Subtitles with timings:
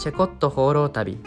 [0.00, 1.18] チェコット放浪旅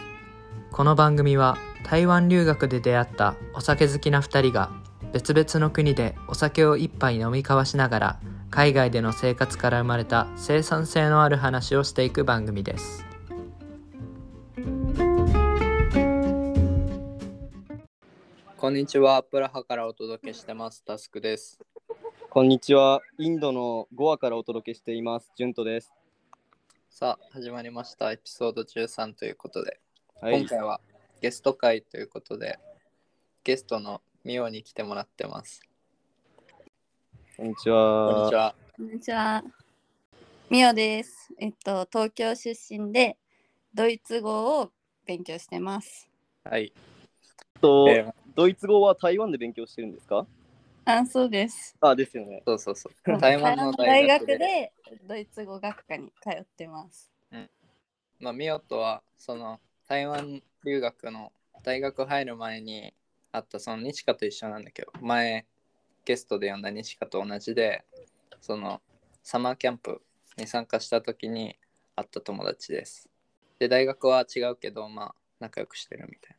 [0.72, 4.72] この番組は台湾留学で出会ったお酒好きな2人が
[5.12, 13.06] 別々の国でお酒を一杯飲み交わしながら海外での生活から生まれた生産性のある話をしていく番組です
[18.56, 21.60] こんにちはプラハからお届けしてますタスクです
[22.28, 23.00] こんにちは。
[23.16, 25.30] インドのゴアからお届けしています。
[25.36, 25.92] ジュントです。
[26.96, 29.80] さあ始まりましたエピソード13ということで、
[30.20, 30.48] はい今。
[30.48, 30.80] 回は
[31.20, 32.60] ゲスト会ということで
[33.42, 35.60] ゲストのミオに来てもらってます
[37.36, 38.28] こんにちこんには。
[38.30, 39.42] ちはこんにちは。
[40.48, 41.30] みおです。
[41.40, 43.16] えっと、東京出身で
[43.74, 44.70] ドイツ語を
[45.04, 46.08] 勉強してます。
[46.44, 46.72] はい、
[47.60, 50.28] と、えードイツ語は台湾で勉強してるんですか？
[50.84, 51.76] あ、そうです。
[51.80, 52.42] あ、ですよね。
[52.46, 54.72] そうそうそう台湾の大大学で学で
[55.06, 57.10] ドイツ語学科に通ってます。
[58.20, 61.32] まあ、ミオとはその台湾留学の
[61.62, 62.94] 大学入る前に
[63.32, 65.44] 会ったその西カと一緒なんだけど前
[66.04, 67.84] ゲストで呼んだ西カと同じで
[68.40, 68.80] その
[69.22, 70.00] サマーキャンプ
[70.38, 71.56] に参加した時に
[71.96, 73.08] 会った友達です
[73.58, 76.36] で大学は違うけどまあ仲良くしてるみたいな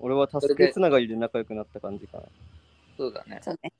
[0.00, 2.24] 俺は助けつながりで仲良くなった感じかな。
[2.98, 3.38] そうだね。
[3.42, 3.72] そうね。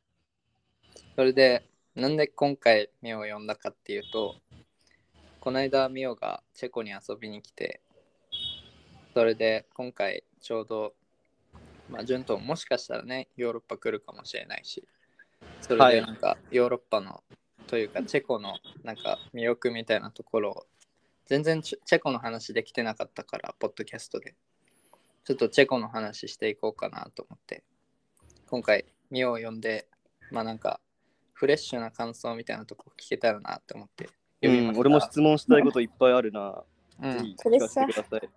[1.17, 1.65] それで
[1.97, 4.37] なんで今回ミオを呼んだかっていうと
[5.41, 7.81] この間ミオがチェコに遊びに来て
[9.15, 10.95] それで今回ちょうど
[11.91, 14.87] まあ順当もしかしたらねヨーロッパ来るかもしれないし
[15.61, 15.97] それはい。
[15.97, 17.25] でなんかヨーロッパの
[17.67, 20.67] というかチェコのなんか魅力みたいなところを
[21.27, 24.37] 全然チェチェコの話できてなかったからポッドキャストで。
[25.25, 27.63] ちょっとチェコの話していこうかなと思って
[28.47, 29.89] 今回ミオを呼んで
[30.31, 30.81] まあなんか
[31.33, 34.09] フレッシュな感想みたいなとこ聞けたらなって思って
[34.43, 36.63] うん、呼びました俺も質問したいこといっぱいあるな。
[37.03, 38.29] うんぜひ聞かせてください。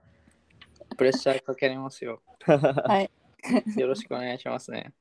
[0.97, 1.43] プレッシャー？
[1.43, 3.11] かけれますよ はい。
[3.79, 4.93] よろしくお願いしますね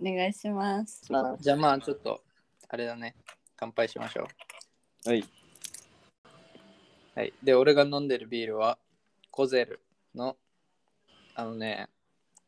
[0.00, 1.02] お願いします。
[1.40, 2.22] じゃあまあちょっと
[2.68, 3.14] あれだね
[3.56, 4.28] 乾杯しましょ
[5.06, 5.24] うはい。
[7.14, 8.78] はいで俺が飲んでるビールは
[9.30, 9.80] コゼル
[10.14, 10.36] の
[11.36, 11.88] あのね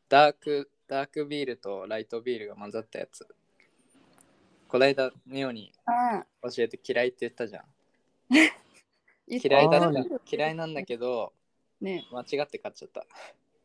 [0.09, 3.27] ダークダークビールとライトビールが混ざったやつ。
[4.67, 7.63] こないだミオにあ教えて嫌いって言ったじゃん。
[8.29, 9.91] 言嫌いだ
[10.29, 11.33] 嫌いなんだけど
[11.81, 12.05] ね。
[12.11, 13.05] 間違って買っちゃった。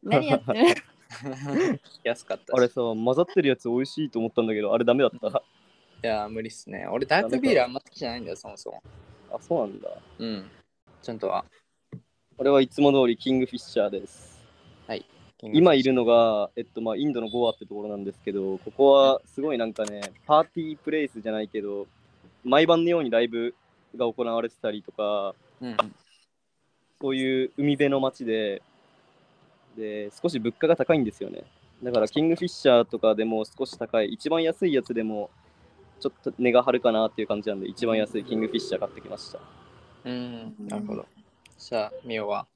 [0.02, 0.82] 何やってる？
[2.02, 2.50] 安かったし。
[2.52, 5.42] あれさ、混ざってるやつ美味しいと思ったんだけど、あれダメだった？
[6.02, 6.86] いや無理っすね。
[6.88, 8.82] 俺ダークビールあんま好きじゃないんだよそもそも。
[9.32, 9.88] あ、そうなんだ。
[10.18, 10.50] うん。
[11.00, 11.44] ちゃんとは。
[12.38, 14.31] 俺はいつも通りキングフィッシャーです。
[15.42, 21.88] 今いるのが、えっとまあ、インドのゴアってところなんですけど、ここはすごいなんかね、パーティープレイスじゃないけど、
[22.44, 23.54] 毎晩のようにライブ
[23.96, 25.76] が行われてたりとか、うん
[27.00, 28.62] そういう海辺の街で、
[29.76, 31.42] で、少し物価が高いんですよね。
[31.82, 35.28] だから、キングフィッシャーとかでも少し高い、一番安いやつでも、
[35.98, 39.40] ちょっと値が張るかなっていう感じなんで、一番安いキングフィッシャー買ってきました。
[40.04, 41.06] うんなるほど
[41.58, 42.46] じゃあミオは？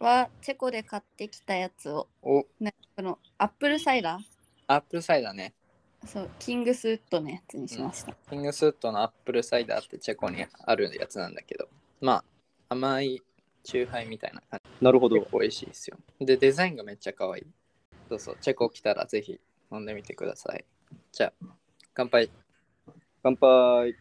[0.00, 2.46] はチェコで買ってきたやつを、お。
[2.60, 4.18] ね、このアップルサイダ
[4.66, 5.54] アップルサイダーね。
[6.04, 8.14] ー、そう、キングスウッドのやつにしました。
[8.28, 11.68] キングスウッドのアップルサイダーってチェコにあるやつなんだけど。
[12.00, 12.24] ま
[12.68, 13.22] あ甘い
[13.62, 15.16] チューハイみたいな感なるほど。
[15.16, 15.32] じ結。
[15.32, 15.98] 構美味しいですよ。
[16.20, 17.46] でデザインがめっちゃ可愛い。
[18.08, 18.36] そうそう。
[18.40, 19.40] チェコ来たらぜひ
[19.72, 20.64] 飲んでみてください。
[21.12, 21.46] じゃあ
[21.94, 22.30] 乾杯。
[23.22, 23.96] 乾杯。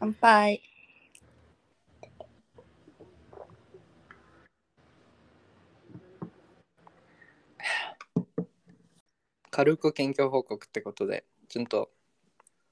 [0.00, 0.77] 乾杯。
[9.58, 11.90] 軽く近況報告ってことでちゃんと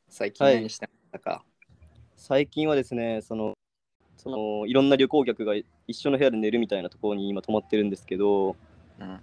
[0.09, 0.55] 最近はい。
[0.55, 1.45] 何してましたか、
[2.17, 3.55] 最近はですね、その、
[4.17, 5.55] そのいろんな旅行客が
[5.89, 8.55] 一緒の部屋で寝るみたいなところに今泊まってるんですけど、
[9.01, 9.21] うん。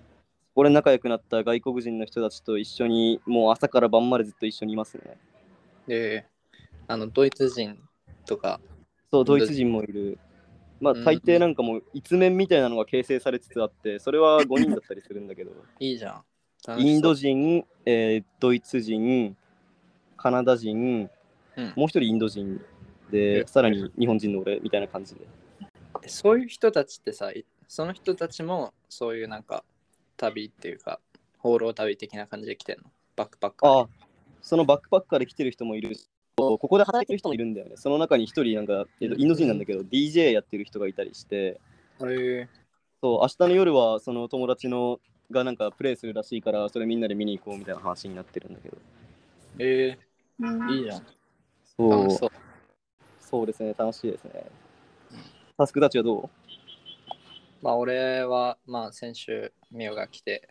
[0.53, 5.17] これ仲良くなった外国人の人たちと一緒にもう朝から晩までずっと一緒にいますね。
[5.87, 6.25] で
[6.89, 7.79] あのドイツ人
[8.25, 8.59] とか？
[9.09, 9.71] そう、ドイツ人。
[9.71, 10.19] もいる。
[10.81, 16.25] まあうん大抵なんかもう一面みたいなのが形成されつつあって、それは5人だったりするんだけど、 いいじゃん
[16.77, 19.35] インド人、えードイツ人、
[20.15, 21.09] カナダ人、
[21.57, 21.73] うん。
[21.75, 22.61] もう一人インド人
[23.11, 25.21] えで、さらに日本人の俺みたいな感じで。
[26.07, 29.63] そういう人たちってさいその人たちもそういうなんか
[30.17, 30.99] 旅っていうか
[31.37, 32.83] 放浪旅的な感じで来てんの？
[33.15, 33.87] バックパックああ、
[34.41, 37.75] そのバックパッカーで来てる人もいるし、ここで働いてる人もいるんだよね。
[37.75, 41.59] その中に一人なんか、えっと、インド人なんだけど、DJ やってる人がいたりして、
[41.99, 42.07] そう、
[43.21, 44.99] 明日の夜はその友達の
[45.33, 48.77] がなんかプレイするらしいから、それみんなで見に行こうみたいな話になってるんだけど。
[49.59, 49.97] え
[50.39, 50.71] うん。
[50.71, 51.05] いいじゃん。
[51.77, 51.89] そう。
[51.89, 52.29] 楽しそう。
[53.19, 54.45] そうですね、楽しいですね。
[55.57, 56.29] タスクたちはど
[57.61, 60.49] まあ俺はまあ先週ミオが来て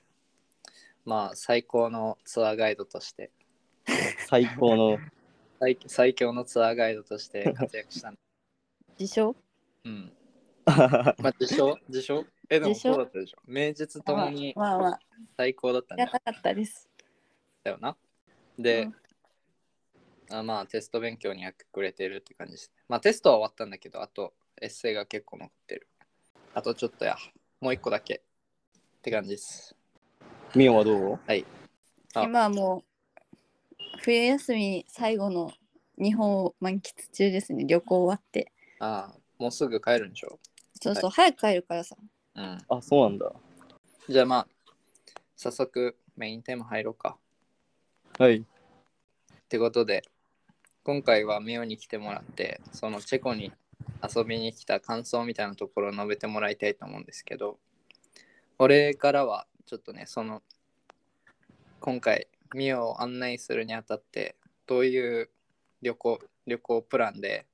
[1.05, 3.31] まあ最高のツアーガイドとして。
[4.29, 4.99] 最高の。
[5.61, 8.19] 最最強のツアーガイドとして活躍したん
[8.99, 9.37] 自称？
[9.85, 10.13] うん。
[10.65, 11.79] まあ自称？
[11.89, 12.25] 自称？
[12.55, 13.39] えでもそうだったでしょ。
[13.47, 15.01] 名実ともにまあまあ、
[15.39, 16.87] 最高だったんだやなかったです。
[17.65, 17.97] よな。
[18.59, 18.95] で、うん
[20.31, 22.83] あまあテスト勉強にやってくれてるって感じですね。
[22.89, 25.89] まあテストは終わったんだけど、あとエッセイが結構残ってる。
[26.55, 27.17] あとちょっとや、
[27.61, 28.21] もう一個だけっ
[29.03, 29.75] て感じです。
[30.55, 31.21] ミオはどう？
[32.15, 32.85] あ今はもう、
[34.03, 35.51] 冬休み最後の
[35.99, 37.65] 日本を満喫中ですね。
[37.67, 38.53] 旅行終わって。
[38.79, 40.39] ああ、もうすぐ帰るんでしょ？
[40.81, 41.97] そうそう、早く帰るからさ。
[42.35, 42.59] うん。
[42.69, 43.33] あ、そうなんだ。
[44.09, 44.49] じゃあまあ、
[45.37, 47.17] 早速メインテーマ入ろうか。
[48.19, 48.39] はい。
[48.39, 48.45] っ
[49.49, 50.03] てことで、
[50.85, 53.53] 今回はミオに来てもらって、そのチェコに
[54.03, 57.59] 遊びに来た感想みたいなところを述べてもらいたいと思うんですけど、
[58.59, 60.43] 俺からはちょっとね、その、
[61.81, 64.37] 今回ミオを案内するにあたって、
[64.67, 65.31] どういう
[65.83, 67.47] 旅行、旅行プランで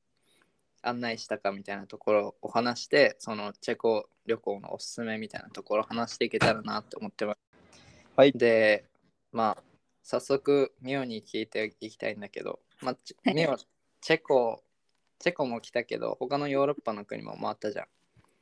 [0.83, 7.39] 案内したかみたいなところを話して、そのチェコ旅行のおすすめみたいなところを話していけたらなって思ってます。
[8.17, 8.33] はい。
[8.33, 8.85] で、
[9.33, 9.63] まあ、
[10.03, 12.97] 早速ミオに聞いていきたいんだけど、まあ、
[13.33, 13.57] ミオ
[14.01, 14.63] チェコ
[15.19, 17.87] チェコも来たけど他のヨーロッパの国も回ったじゃん。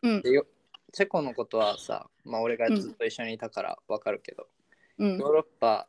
[0.03, 0.47] うん、でよ
[0.93, 4.47] チェコのことはさ、まあ、俺がずっと一緒にいたから分かるけど、
[4.99, 5.19] うん。
[5.19, 5.33] ヨー。
[5.33, 5.89] ロッパ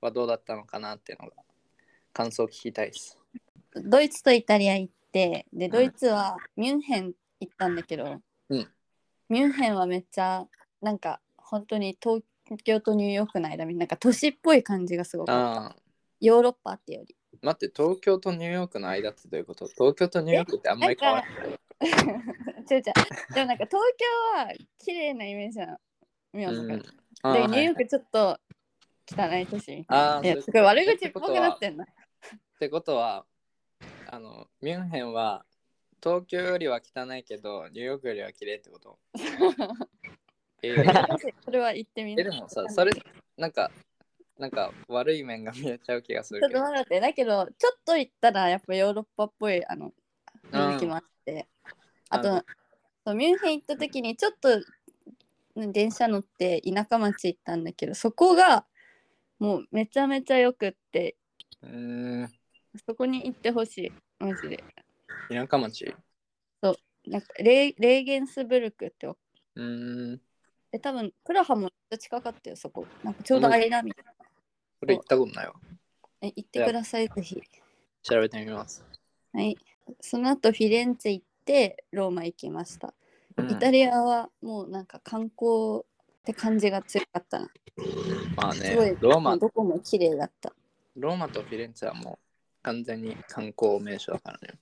[0.00, 1.34] はどうだったのかなっていうのが
[2.12, 3.18] 感想を聞きたいです。
[3.74, 8.20] ドイツとイタリア行って、で、んドイツはミュンヘン行ったんだけど、
[8.50, 8.68] うん
[9.28, 10.46] ミュンヘンはめっちゃ、
[10.80, 12.22] なんか、本当に東
[12.64, 15.30] 京とニューヨークの間に、なんか都市っぽい感じがすごく
[16.20, 17.14] ヨーロッパってより。
[17.42, 19.66] 待って東京とニューヨークの間ってどういうこと？
[19.66, 21.58] 東京とニューヨークってあんまり変わらない
[22.70, 22.82] 違う違う。
[23.34, 23.76] でもなんか東京
[24.38, 24.48] は
[24.78, 25.78] 綺麗なイメージなの。
[26.32, 26.88] ミオの中で。
[27.22, 28.40] ニューヨークちょっと
[29.14, 30.28] 汚い都市みたいな。
[30.32, 31.84] いや、すごい悪口っぽくなってんな。
[31.84, 31.88] っ
[32.58, 33.26] てことは
[34.10, 35.44] あのミュンヘンは
[36.02, 38.98] 東京よりは汚いけどニューヨークよりは綺麗ってこと。
[40.62, 41.32] えー。
[41.44, 42.22] それは言ってみる。
[42.22, 42.92] えでもさそれ
[43.36, 43.70] なんか
[44.38, 49.92] なんか悪い面が見えちゃう気がするちょっけどと待って、だけど、ちょっと行ったらやっぱヨーロッパっぽいあの
[50.52, 51.48] 雰囲気もあって、
[52.08, 52.44] ああと、
[53.04, 54.62] そうミュンヘン行った時にちょっと
[55.56, 58.64] うん電車乗って田舎町行ったんだけど、そこが
[59.40, 61.16] もうめちゃめちゃよくって、
[61.62, 62.37] うーん
[62.78, 64.64] そこに行ってほしい、マジで。
[65.30, 65.94] 田舎町？
[67.06, 69.06] なんかレーレーゲンスブルクって。
[69.06, 69.62] うー
[70.14, 70.20] ん。
[70.70, 72.86] で多分プラハも近かったよそこ。
[73.02, 74.12] なんかちょうど間みたいな。
[74.80, 75.54] これ行ったことないわ。
[76.20, 77.40] え行ってくださいぜひ。
[78.02, 78.84] 調べてみます、
[79.32, 79.56] はい。
[80.00, 82.92] その後フィレンツェ行ってローマ行きました、
[83.36, 83.50] うん。
[83.50, 85.84] イタリアはもうなんか観光っ
[86.24, 87.48] て感じが強かったな。
[88.36, 89.36] まあすごいねローマ。
[89.38, 90.52] どこも綺麗だった。
[90.96, 92.27] ローマとフィレンツェはもう
[92.62, 94.58] 完全に観光名所だからね。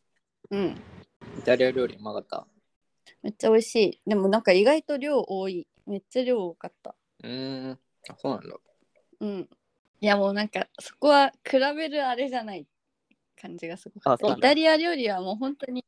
[0.51, 0.81] うん。
[1.39, 2.47] イタリア料理うまかった？
[3.23, 4.01] めっちゃ美味しい。
[4.07, 5.67] でもなんか意外と量多い。
[5.87, 6.95] めっちゃ量多かった。
[7.23, 7.79] うーん。
[8.09, 8.57] あそうなんだ。
[9.21, 9.49] うん。
[10.01, 12.67] いやもうなんかそこは比べるあれじゃない
[13.41, 15.85] 感じがすごくあそうてイタリア料理はもう本当に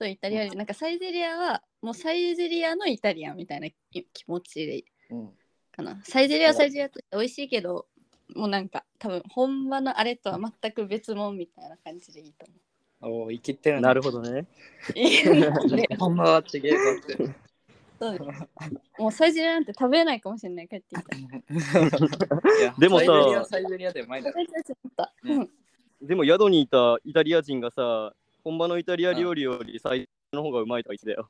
[0.00, 0.56] そうイタリア料理。
[0.56, 5.30] なんかサイゼリアはもうサイゼリアのイタリアンみたいな気気持ちでうん
[5.70, 6.00] かな。
[6.04, 7.86] サイゼリアはサイゼリアとして美味しいけど
[8.34, 12.46] もうなんか多分本場のあれとは全く別物みたいな感じでいいと
[13.00, 14.46] おお生きてるなるほどね。
[15.26, 15.76] 思う。
[15.76, 17.34] でほんまはちげえぞって
[18.00, 18.18] そう。
[18.98, 20.68] もうサイゼリアなんて食べれないかもしれない。
[20.68, 22.58] 帰ってきたら。
[22.58, 24.06] いやでもさサイゼリアサイゼリアで
[26.02, 28.12] でも宿にいたイタリア人がさ、
[28.42, 31.28] 本場のイタリア料理より最初の方がうまいとは言ってたよ。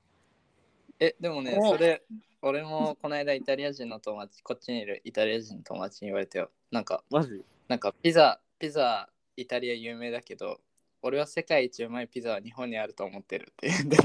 [1.01, 1.73] えでもねお。
[1.73, 2.03] それ
[2.47, 6.51] 俺もこの間イタリア人の友達こっちにいるイタリア人の友達に言われたよ。
[6.71, 7.43] なんかマジ？
[7.69, 10.61] なんかピザピザイタリア有名だけど
[11.01, 13.69] 俺は世界一うまいピザは日本にあると思ってるって。
[13.69, 13.97] 言って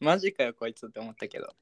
[0.00, 1.54] マジかよこいつって思ったけど。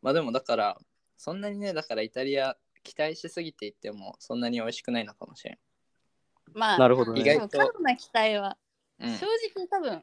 [0.00, 0.78] まあでもだから
[1.18, 5.58] そんなにねだからイタリア期待しすぎていってもそんなに美味しくないのかもしれん、
[6.54, 7.20] まあ、なるほどね。
[7.20, 8.56] 意外とでも過度な期待は、
[9.00, 10.00] うん、正直多分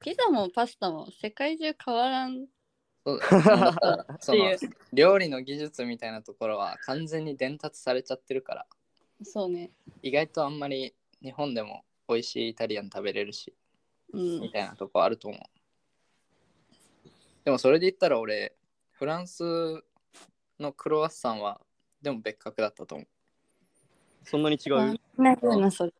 [0.00, 2.44] ピザもパスタも世界中変わらん
[3.04, 3.50] そう だか
[4.08, 8.66] らそのってい料理の技術みたいなところは完全に伝達されちゃってるから。
[9.24, 9.70] そうね。
[10.02, 13.54] 意外とあんまり日本でも美味しいイタリアン食べれるし
[14.12, 14.40] うん。
[14.40, 15.40] みたいなとこあると思う。
[17.44, 18.54] でもそれで言ったら俺
[18.92, 19.82] フランス
[20.60, 21.60] のクロワッサンは
[22.00, 23.08] でも別格だったと思う。
[24.24, 25.00] そんなに違う？
[25.16, 25.92] なるなそれ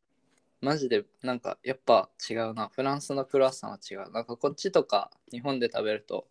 [0.61, 2.68] マジでなんかやっぱ違うな。
[2.68, 4.12] フランスのクロワッサンは違う。
[4.12, 6.28] なんかこっちとか日本で食べると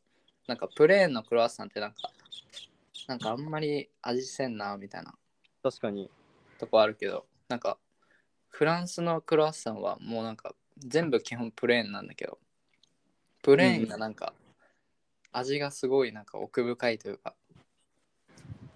[0.48, 2.12] なんかプレーンのクロワッサンってなんか、
[3.08, 5.14] なんかあんまり味せんなみたいな。
[5.64, 6.10] 確かに。
[6.58, 7.78] とこあるけど、なんか
[8.50, 12.38] フランスのクロワッサンはもうなんか全部基本プレーンなんだけど、
[13.42, 14.34] プレーンがなんか
[15.32, 17.34] 味がすごいなんか奥深いというか、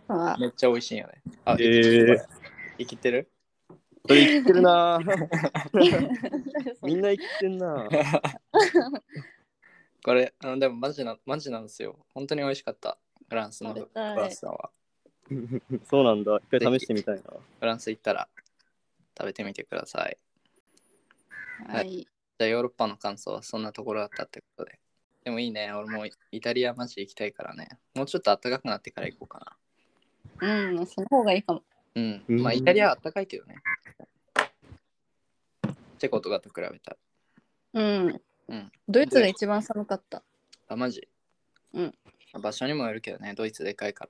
[0.08, 0.38] あ。
[0.40, 1.22] めっちゃ美味しいよね。
[1.46, 2.18] あ、えー。
[2.78, 3.30] 生きてる？
[4.08, 5.00] それ生きてるな
[6.84, 7.88] みんな生きてんな
[10.06, 11.98] これ、あのでもマジな、マジなんですよ。
[12.14, 13.00] 本当に美味しかった。
[13.28, 14.70] フランスのクロ食べたいワッサンは。
[15.90, 16.40] そうなんだ。
[16.48, 17.24] 一回試してみたいな。
[17.24, 18.30] フランス行ったら
[19.18, 20.16] 食べてみてください。
[21.66, 21.90] はい。
[22.02, 24.80] じゃあヨーロッパの感想はそんなところだったってことで。
[25.24, 25.74] でもいいね。
[25.74, 27.70] 俺もイタリアマジ行きたいからね。
[27.96, 29.58] もうちょっと暖かくなってから行こうか
[30.40, 31.64] うん、その方がいいかも。
[31.96, 32.02] な。
[32.04, 32.26] うん。
[32.28, 33.56] うんまあイタリアは暖かいけどね。
[35.98, 36.98] チェコとかと比べたら。
[37.74, 38.22] うん。
[38.48, 38.72] うん。
[38.88, 40.24] ドイツが一番寒かった。
[40.68, 41.08] あ、マジ？
[41.74, 41.94] うん。
[42.42, 43.34] 場所にもよるけどね。
[43.34, 44.10] ドイツでかいから。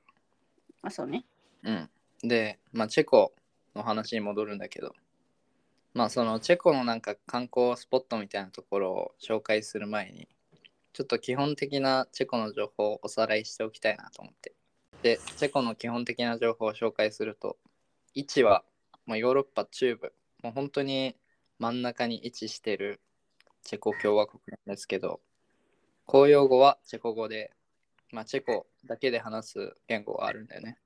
[0.84, 1.25] あ、そうね。
[1.63, 1.89] うん。
[2.24, 3.34] で、まあ、チェコ
[3.75, 4.94] の話に戻るんだけど、
[5.94, 10.27] まあ、そのチェコのなんか観光スポットみたいなところを紹介する前に、
[10.94, 14.54] ちょっと基本的なチェコの情報をおさらいしておきたいなと思って。
[15.01, 17.58] で、チェコの基本的な情報を紹介すると、
[18.13, 18.63] 位置は
[19.06, 21.15] もうヨーロッパ中部、もう本当に
[21.60, 23.01] 真ん中に位置してる
[23.65, 25.19] チェコ共和国なんですけど、
[26.05, 27.51] 公用語はチェコ語で、
[28.12, 30.77] まあ、チェコだけで話す言語があるんだよね。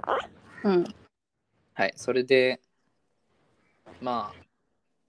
[0.63, 0.85] うん。
[1.73, 2.61] はい、それで、
[3.99, 4.43] まあ、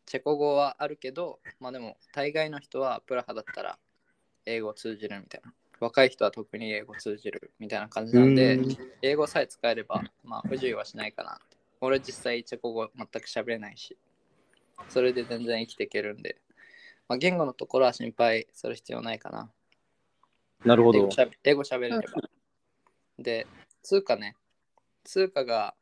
[0.04, 3.78] チェコ語はあるけど、まあでも、大概の人はプラハだったら
[4.46, 5.54] 英語通じるみたいな。
[5.78, 11.56] 若い人は特に英語通じるみたいな感じなんでうん、英語さえ使えれば、まあ不自由はしないかなって。
[11.80, 13.96] 俺実際チェコ語全く喋れないし、
[14.88, 16.36] それで全然生きていけるんで、
[17.10, 19.50] まあ言語のところは心配する必要ないかな。
[20.64, 21.00] なるほど
[21.42, 21.64] 英語。
[21.64, 22.22] しゃべれれば。
[23.18, 23.48] で、
[23.82, 24.36] 通貨ね。
[25.02, 25.74] 通貨が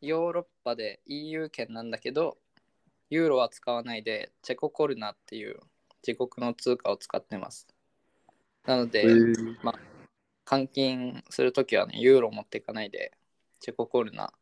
[0.00, 2.38] ヨーロッパで EU 圏なんだけど、
[3.08, 5.60] ユーロは使わないで、チェココルナっていう
[6.04, 7.68] 自国の通貨を使ってます。
[8.66, 9.56] なので、へー
[10.44, 13.12] 換金するときはね、ユーロ持っていかないで、
[13.60, 14.32] チェココルナ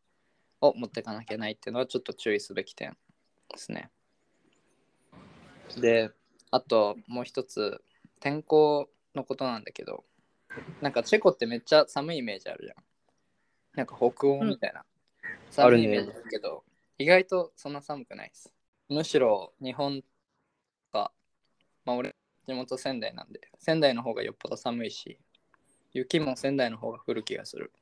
[0.63, 2.97] を持っていかなきゃいけないっていうのはちょっと注意すべき点
[3.51, 3.91] ですね。
[5.77, 6.11] で、
[6.51, 7.83] あともう一つ、
[8.21, 10.05] 天候のことなんだけど、
[10.81, 12.85] なんかチェコってめっちゃ寒いイメージあるじゃん。
[13.77, 14.85] なんか北欧みたいな。
[15.59, 16.65] あるね寒いイメージだけど、
[16.99, 18.53] 意外とそんな寒くないです。
[18.89, 20.03] むしろ日本
[20.93, 21.13] か、
[21.85, 22.15] まあ俺、
[22.47, 25.19] 地元仙台なんで、仙台の方がよっぽど寒いし、
[25.93, 27.73] 雪も仙台の方が降る気がする。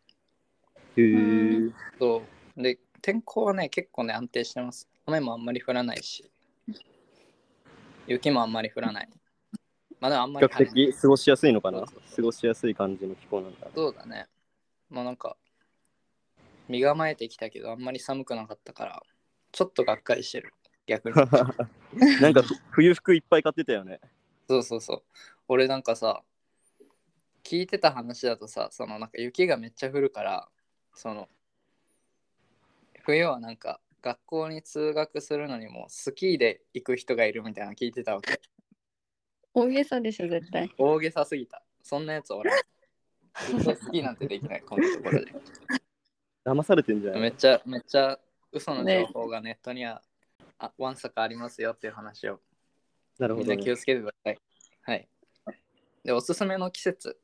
[0.96, 2.22] へーそ
[2.56, 2.62] う。
[2.62, 4.88] で、天候はね、結構ね、安定してます。
[5.06, 6.30] 雨もあんまり降らないし、
[8.06, 9.08] 雪もあんまり降らない。
[10.00, 11.78] まあでもあんま比較り晴れない的過ごしやすいのかな？
[11.78, 13.68] そうそう過ごしやすい感じの気候なんだ。
[13.74, 14.26] そうだね。
[14.90, 15.36] まあなんか、
[16.68, 19.02] 身構えてきたけど、あんまり寒くなかったから、
[19.52, 20.52] ちょっとがっかりしてる。
[20.86, 21.14] 逆に。
[22.20, 24.00] なんか冬服いっぱい買ってたよね。
[24.48, 25.02] そうそうそう。
[25.48, 26.22] 俺なんかさ、
[27.42, 30.48] 聞いてた話だとさ、そのなんか雪がめっちゃ降るから、
[30.94, 31.28] その、
[33.02, 38.38] 冬はなんか学校に通学するのにもスキーで行く人がいるみたいなの聞いてたわけ。
[39.54, 40.70] 大げさでしょ、絶対。
[40.76, 41.62] 大げさすぎた。
[41.82, 42.58] そんなやつおらん。
[43.46, 45.32] ずっとスキーなんてできない、こんなところで。
[46.44, 47.20] 騙されてんじゃない？
[47.22, 48.18] めっちゃ、めっちゃ
[48.52, 50.02] 嘘の情報がネットには、
[50.58, 52.40] あわんさかありますよっていう話を
[53.18, 53.56] なるほど、ね。
[53.56, 54.38] みんな気をつけてください。
[54.82, 55.08] はい。
[56.04, 57.16] で、おすすめの季節。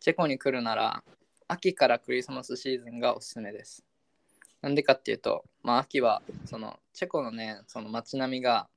[0.00, 1.04] チェコに来るなら、
[1.46, 3.84] 秋からクリスマスシーズンがおすすめです。
[4.62, 8.68] なんでかっていうと、まあ、秋は、その、チェコのね、その街並みが、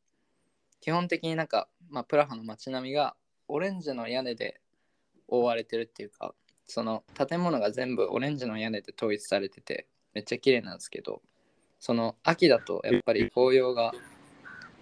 [0.82, 3.16] 基本的になんか、まあ、プラハの街並みが、
[3.48, 4.60] オレンジの屋根で
[5.28, 6.34] 覆われてるっていうか、
[6.66, 11.22] その建物が全部オレンジの屋根で統一されてて、めっちゃ綺麗なんですけど、
[11.80, 13.94] その秋だとやっぱり紅葉が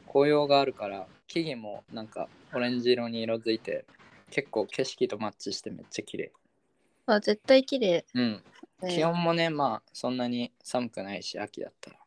[0.07, 3.85] 紅葉があるから木々もなんかオレンジ色に色づいて
[4.29, 6.31] 結構景色とマッチしてめっちゃ綺麗。
[7.05, 8.05] あ、絶対綺麗。
[8.13, 8.43] うん。
[8.81, 11.97] ね気温もねまあそんなに寒くないし秋だったら。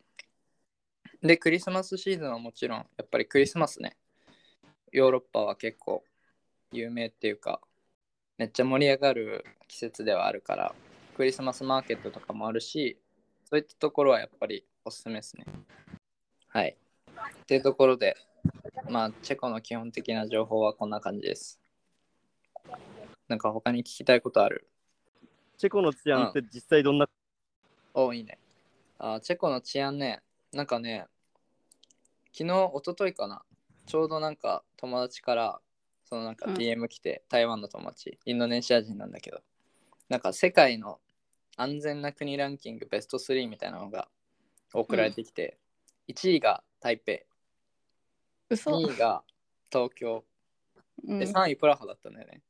[1.23, 3.97] でクリスマスシーズンはもちろんやっぱりクリスマスね。
[4.93, 6.05] ヨーロッパは結構
[6.73, 7.61] 有名っていうか
[8.39, 10.75] めっちゃ盛り上がる季節ではあるから
[11.17, 12.99] クリスマスマーケットとかもあるし
[13.45, 15.47] そういったところはやっぱりおすすめですね。
[16.49, 16.77] はい。
[17.43, 18.17] っていうところで
[18.89, 21.59] まあチェコの基本的な情報はこんな感じです。
[23.29, 24.69] なんか他に聞きたいことある？
[25.59, 27.09] チェコの治安って実際どんな、
[27.95, 28.39] おいいね。
[28.99, 30.23] あチェコの治安ね、
[30.53, 31.07] なんかね、
[32.33, 33.43] 昨日、一昨日かな、
[33.87, 35.61] ちょうどなんか友達から、
[36.05, 36.55] そのなんかうん。
[36.55, 39.41] DM 来て、台湾の友達、インドネシア人なんだけど、
[40.11, 41.01] なんか世界の
[41.57, 44.09] 安全な国ランキングベスト3みたいなのが
[44.75, 45.59] 送られてきて、
[46.09, 47.21] 1位が台北、
[48.51, 48.73] 嘘。
[48.73, 49.25] 2位が
[49.73, 50.23] 東京、
[51.07, 51.19] うん。
[51.19, 52.43] で、3位プラハだったんだよね。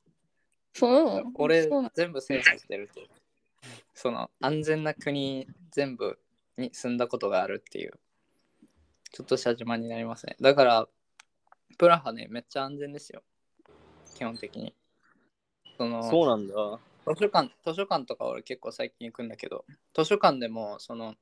[0.78, 3.08] そう俺そうな全部制覇してるって。
[3.94, 6.18] その安全な国全部
[6.58, 7.92] に住んだことがあるっていう、
[9.10, 10.36] ちょっとした自慢になりますね。
[10.40, 10.88] だから、
[11.78, 13.22] プラハね、めっちゃ安全ですよ。
[14.14, 14.74] 基本的に。
[15.76, 16.54] そのそうなんだ。
[17.06, 19.64] 図書館、図書館とか俺結構最近行くんだけど、
[19.94, 21.14] 図書館でもその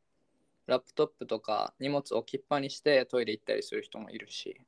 [0.67, 4.61] ラップトップとか荷物置きっぱにしてトイレ行ったりする人もいるし、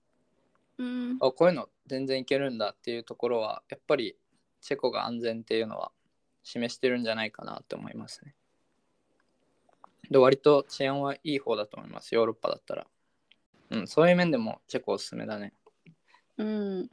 [0.79, 4.17] うんあこういうの全然いけるんだっていうところは、やっぱり
[4.61, 5.93] チェコが安全っていうのは
[6.43, 8.35] 示してるんじゃないかなって思いますね。
[10.11, 12.87] で、割と治安はいい方だと思います、ヨーロッパだったら。
[13.71, 15.53] うん、そういう面でもチェコおすすめだね。
[16.39, 16.91] うん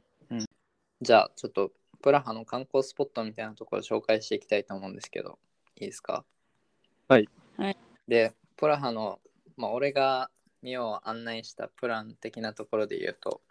[1.00, 5.38] じゃあ、ちょっとプラハの観光スポットみたいなところ紹介していきたいと思うんですけど、
[5.76, 6.24] いいですか？
[7.08, 7.28] はい。
[7.56, 7.76] はい
[8.08, 9.20] で、プラハの、
[9.56, 10.30] まあ、俺が
[10.62, 13.42] 見よう案内したプラン的なところで言うと、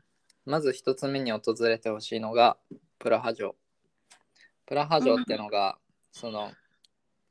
[0.46, 2.58] まず一つ目に訪れてほしいのが
[3.00, 3.56] プラハ城。
[4.66, 5.78] プラハ城ってのが、
[6.12, 6.52] その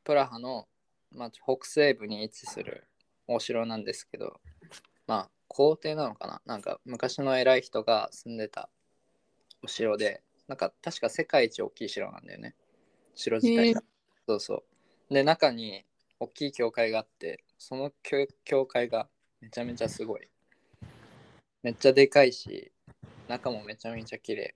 [0.04, 0.66] プラハの、
[1.10, 2.84] まあ、北西部に位置する
[3.26, 4.40] お城なんですけど、
[5.06, 6.42] まあ皇帝なのかな？
[6.46, 8.68] なんか昔の偉い人が住んでた
[9.62, 12.54] お城で、なんか確か世界一大きい城なんだよね。
[13.14, 13.82] 城自体が。
[14.26, 14.64] そうそ
[15.10, 15.14] う。
[15.14, 15.84] で、中に
[16.20, 19.08] 大きい教会があって、その教教会が
[19.40, 20.28] めちゃめちゃすごい。
[21.62, 22.72] めっちゃでかいし、
[23.28, 24.54] 中もめちゃめちゃ綺麗。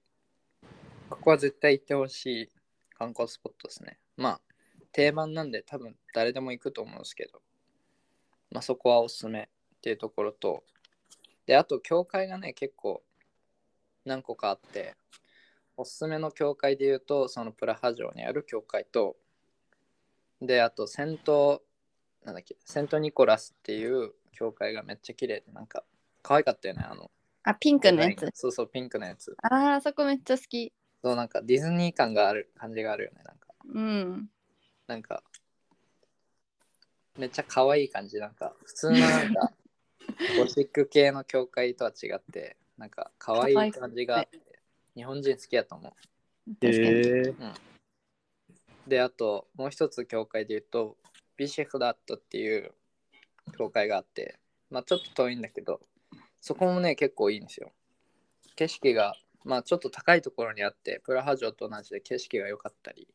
[1.10, 2.50] ここは絶対行ってほしい
[2.98, 3.98] 観光スポットですね。
[4.16, 4.40] まあ、
[4.92, 7.42] 定番なんで多分誰でも行くと思うんですけど、
[8.50, 10.64] まあそこはおすすめっていうところと、
[11.46, 13.02] で、あと教会がね、結構
[14.04, 14.96] 何個かあって、
[15.76, 19.16] おすすめの教会で言うと、そのプラハ城にある教会と、
[20.40, 21.62] で、あと、セント、
[22.24, 25.84] なんだっけ、セントニコラスっていう教会がめっちゃ綺麗で、なんか、
[26.22, 27.10] 可愛かったよね、あの。
[27.42, 28.30] あピンクのやつ。
[28.34, 29.36] そうそう、ピンクのやつ。
[29.42, 30.72] あーあそこめっちゃ好き
[31.06, 33.46] そう、なんかディズニー感がある感じがあるよね、なんか。
[33.64, 34.28] うん
[34.88, 35.22] なんか、
[37.16, 39.52] めっちゃ可愛い感じ、なんか、普通のなんか、
[40.36, 44.40] ゴシック系の教会とは違って、なんか、可愛い感じがあって、
[44.96, 45.92] 日本人好きやと思う。
[46.60, 47.34] 確かに、へえ
[48.88, 50.96] で、あと、もう一つ教会で言うと、
[51.36, 52.74] ビシェフダットっていう
[53.56, 54.40] 教会があって、
[54.70, 55.80] まあちょっと遠いんだけど、
[56.40, 57.70] そこもね、結構いいんですよ。
[58.56, 59.14] 景色が、
[59.46, 63.08] まあちょっと高いところにあって、プラハ城と同じで景色が良かったり、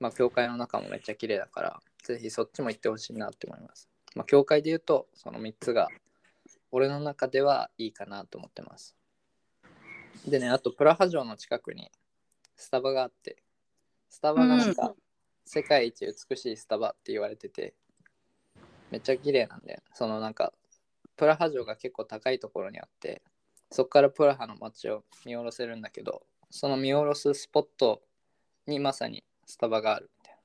[0.00, 3.88] まあ教会の中もめっちゃ綺麗だから、ぜひそっちも行ってほしいなって思います。
[4.16, 5.88] まあ教会で言うと、その3つが、
[6.72, 8.96] 俺の中ではいいかなと思ってます。
[10.26, 11.88] でね、あとプラハ城の近くに
[12.56, 13.36] スタバがあって、
[14.10, 14.92] スタバがなんか
[15.44, 17.74] 世界一美しいスタバって言われてて、
[18.90, 19.80] めっちゃ綺麗なんだよ。
[19.94, 20.52] そのなんか、
[21.16, 23.22] プラハ城が結構高いところにあって、
[23.70, 28.02] そこからプラハの街を見下ろせるんだけど、その見下ろすスポット
[28.66, 30.36] にまさにスタバがあるみたい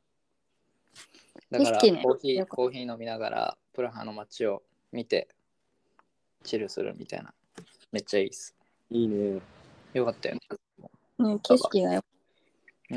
[1.51, 1.59] な。
[1.59, 5.29] だからコーヒー、よくコーヒー飲みながらプラハの街を見て、
[6.43, 7.33] チルするみたいな。
[7.91, 8.55] めっちゃいいっす。
[8.89, 9.39] いいね。
[9.93, 10.41] よかったよね。
[11.19, 12.03] ね、景色がよ
[12.89, 12.95] う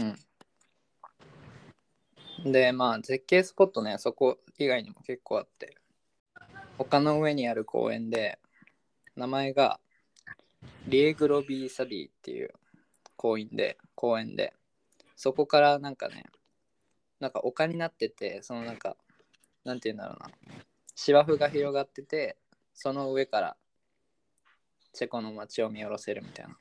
[2.48, 2.52] ん。
[2.52, 5.76] で、まあ、絶景スポットね、そこ以外にも結構あって、
[6.78, 8.38] 丘の上にある公園で、
[9.16, 9.80] 名前が
[10.86, 12.50] リエグロビーサディっていう
[13.16, 14.52] 公園で、公園で、
[15.16, 16.26] そこからなんかね、
[17.18, 18.96] なんか丘になってて、そのなんか、
[19.64, 20.30] なんて言うんだろうな、
[20.94, 22.36] 芝生が広がってて、
[22.74, 23.56] その上から
[24.92, 26.56] チェコの街を見下ろせるみたいな。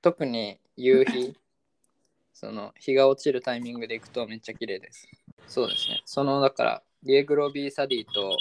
[0.00, 1.36] 特に夕日、
[2.32, 5.08] その日が落ちるタイミングで行くとめっちゃ綺麗です。
[5.46, 6.02] そうですね。
[6.04, 8.36] そのだから、リエグロビーサディと、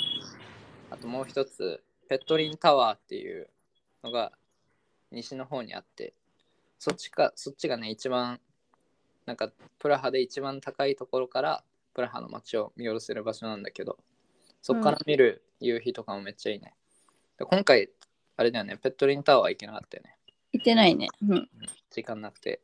[0.90, 3.50] あともう一つ、ペットリンタワーっていう
[4.04, 4.32] のが
[5.12, 6.14] 西の方にあって、
[6.80, 8.40] そっちか、そっちがね、一番、
[9.26, 13.98] なんかプラハで一番高いところからプラハの街を見下ろせる場所なんだけど、
[14.62, 16.74] そこから見る夕日とかもめっちゃいいね。
[17.38, 17.90] で今回、
[18.36, 20.18] あれだよね、ペットリンタワー行けなかったよね。
[20.54, 21.08] 行ってないね。
[21.28, 21.50] うん。
[21.90, 22.62] 時間なくて。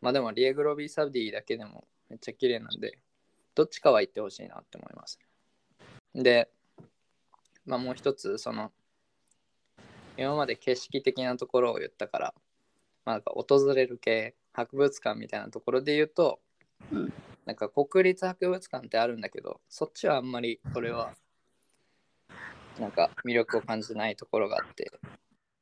[0.00, 2.98] まあでも、リエグロビーサディだけでもめっちゃ綺麗なんで、
[3.54, 5.18] どっちかは行ってほしいなって思います。
[6.14, 6.50] で、
[7.66, 8.72] まあもう一つ、その、
[10.20, 12.34] 今まで景色的なところを言ったから、
[13.06, 16.40] まあなんか訪れる系、博物館みたいなところで言うと、
[16.92, 17.12] うん
[17.46, 21.14] なんか国立博物館ってあるんだけど、そっちはあんまり俺は、
[22.78, 24.92] なんか魅力を感じないところがあって、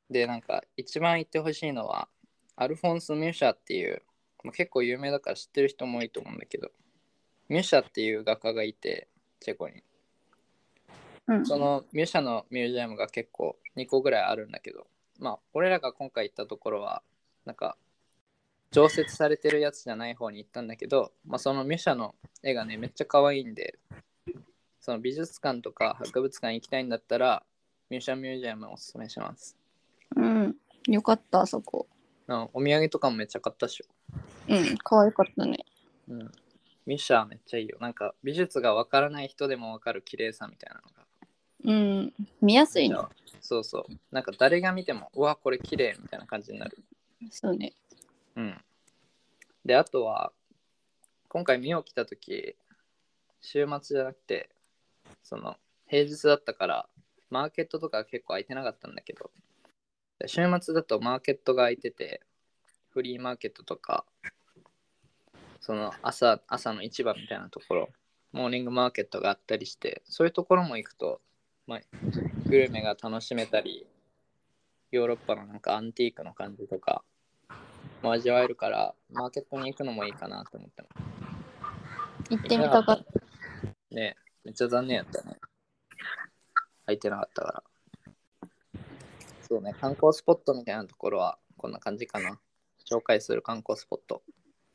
[0.09, 2.09] で、なんか一番行ってほしいのは、
[2.55, 4.03] アルフォンス・ミュシャっていう、
[4.43, 6.69] まあ、結構有名だから知ってる人も多いと思うんだけど、
[7.47, 9.07] ミュシャっていう画家がいて、
[9.39, 9.81] チェコに。
[11.29, 14.87] うんそのミュシャのミュージアムが結構2個ぐらいあるんだけど、
[15.19, 17.03] まあ、俺らが今回行ったところは、
[17.45, 17.77] なんか、
[18.71, 23.77] 常設されてるやつじゃない方に行ったんだけど、まあ、そのミュシャの絵がね、めっちゃ可愛いんで、
[24.79, 27.43] その美術館とか博物館行きたいんだったら、
[27.89, 29.55] ミュシャミュージアムをおすすめします。
[30.15, 30.55] うん。
[30.87, 31.87] よかった、あそこ。
[32.27, 33.85] うんお土産とかもめっちゃ買ったっしょ。
[34.47, 35.57] うん、可愛かったね。
[36.07, 36.31] うん。
[36.85, 37.77] ミュシャめっちゃいいよ。
[37.81, 40.98] なんか美術がわからない人でもわかる綺麗さみたいなのが。
[41.63, 42.13] うん。
[42.41, 43.09] 見やすいの。
[43.41, 43.93] そうそう。
[44.11, 46.77] なんか誰が見ても、うわ、これ綺麗みたいな感じになる。
[47.31, 47.73] そうね。
[48.35, 48.57] うん。
[49.65, 50.31] で、あとは、
[51.27, 52.55] 今回見よう来たとき、
[53.41, 54.49] 週末じゃなくて、
[55.23, 56.89] その、平日だったから、
[57.29, 59.31] マーケットとか結構空いてなかったんだけど、
[60.19, 62.21] で週末だとマーケットが空いてて、
[62.89, 64.05] フリーマーケットとか、
[65.59, 67.89] その朝朝の市場みたいなところ、
[68.31, 71.21] モーニングマーケットがあったりして、そういうところも行くと、
[71.69, 71.79] まあ、
[72.47, 73.85] グルメが楽しめたり、
[74.89, 77.03] ヨーロッパのなんかアンティークの感じとか、
[78.01, 82.31] も味わえるから、マーケットに行くのもいいかなと思ってます。
[82.31, 83.05] 行ってみたかった。
[83.95, 85.37] ねめっちゃ残念やったね。
[86.87, 87.63] 空いてなかったから。
[89.47, 92.39] そうね、観光スポットみたいなところはこんな感じかな。
[92.89, 94.23] 紹介する観光スポット。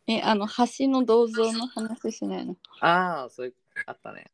[0.06, 2.56] え、あの、橋の銅像の話しないの？
[2.78, 3.54] ああ、そういう、
[3.86, 4.30] あったね。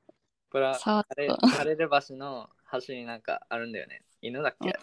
[0.51, 2.51] これは、さカレあ、カレル橋の
[2.87, 4.03] 橋になんかあるんだよね。
[4.21, 4.77] 犬だっけ？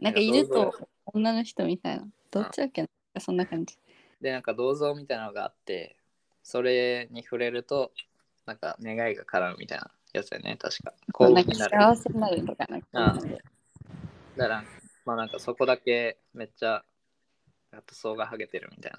[0.00, 0.74] なんか犬と
[1.06, 2.06] 女の人みたいな。
[2.30, 2.82] どっちだっけ？
[2.82, 3.78] なそんな感じ。
[4.20, 5.96] で、なんか銅像みたいなのがあって、
[6.42, 7.92] それに触れると、
[8.46, 10.94] なんか願いが叶うみたいなやつだよね、確か。
[11.12, 11.70] 幸なんか運になる。
[11.78, 13.20] 幸せになるとかなんああか。
[14.36, 14.64] だから、
[15.04, 16.84] まあなんかそこだけめっちゃ、
[17.86, 18.92] 塗装が剥げてるみたい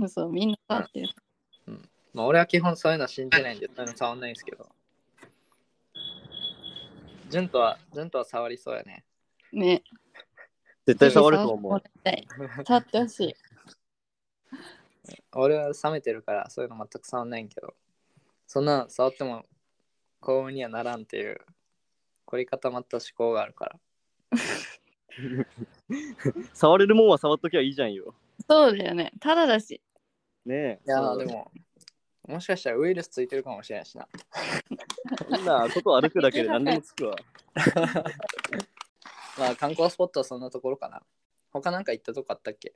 [0.00, 0.08] な。
[0.08, 1.08] そう、みんな触ってる。
[2.14, 4.68] まあ俺は基本そういうの信じないんで、そういうの触んないんですけど。
[7.28, 9.04] ジュンとは、ジュンとは触りそうやね。
[9.52, 9.82] ね。
[10.86, 11.82] 絶対触ると思う。
[12.64, 13.34] 触ってほしい。
[15.32, 17.74] 俺は冷めてるから、そういうの全く触んないんけど、
[18.46, 19.44] そんなの触っても
[20.20, 21.38] 幸運にはならんっていう、
[22.24, 23.78] 凝り固まった思考があるから。
[26.54, 28.14] 触れるもんは触っときゃいいじゃんよ。
[28.48, 29.12] そうだよね。
[29.20, 29.82] ただだし。
[30.46, 30.80] ねえ。
[30.86, 31.50] いやでも、
[32.28, 34.06] もしかしたらウイルスついてるかもしれないしな。
[35.30, 37.16] そんな外歩くだけで何でもつくわ。
[39.38, 41.02] まあ観光スポットはそんなところかな。
[41.50, 42.74] 他なんか行ったとこあったっけ？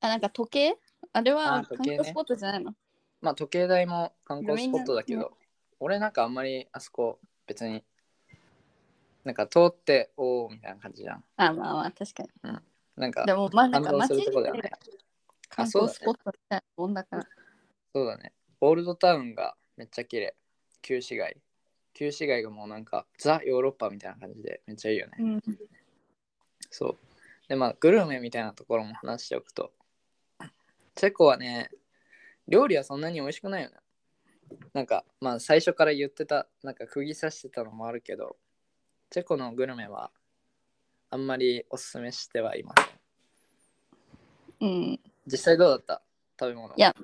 [0.00, 0.78] あ、なんか時計？
[1.12, 2.74] あれは観光スポットじゃないの？
[3.20, 5.36] まあ時計台も観光スポットだけど、
[5.78, 7.84] 俺なんかあんまりあそこ別に
[9.22, 11.24] なんか通っておおみたいな感じじゃん。
[11.36, 12.30] あ、まあまあ、確かに。
[12.96, 14.78] なんかでも、まあ、なんか感動す街自るとこだよね体が
[15.48, 17.26] 観光スポットみたいなもんだから。
[17.94, 18.32] そうだね。
[18.60, 20.34] オールドタウンがめっちゃ綺麗。
[20.82, 21.36] 旧市街。
[21.94, 25.12] 旧市街がもうなんかザ・ヨーロッパみたいな感じでめっちゃいいよね。
[25.18, 25.42] うん。
[26.70, 26.96] そう。
[27.48, 29.72] でまあグルメみたいなところも話しておくと、
[30.94, 31.70] チェコはね、
[32.48, 33.76] 料理はそんなに美味しくないよね。
[34.72, 38.36] なんかまあ最初から言ってた、なんか釘刺してたのもあるけど、
[39.10, 40.10] チェコのグルメは
[41.10, 42.74] あんまりおすすめしてはいま
[44.60, 44.68] せん。
[44.68, 45.00] うん。
[45.26, 46.02] 実際どうだった？
[46.38, 46.74] 食べ物。
[46.76, 46.94] いや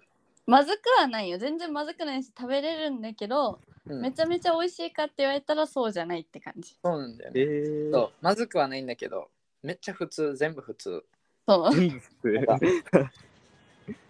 [0.47, 1.39] まずくはないよ。
[1.39, 6.77] 全然まずくないし、食べれるんだけど、うんめちゃめちゃ美味しいかって言われたらそうじゃないって感じ。
[6.85, 7.45] そうなんだよえね。
[7.45, 7.93] ー。
[7.93, 9.29] そうまずくはないんだけど、
[9.63, 11.05] めっちゃ普通、全部普通。
[11.49, 11.71] そう。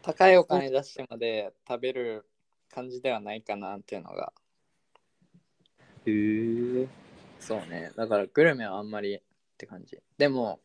[0.02, 2.24] 高いお金出してまで食べる
[2.70, 4.32] 感じではないかなっていうのが
[6.06, 6.88] へー。
[7.38, 9.20] そうねだからグルメはあんまりっ
[9.56, 10.60] て感じでも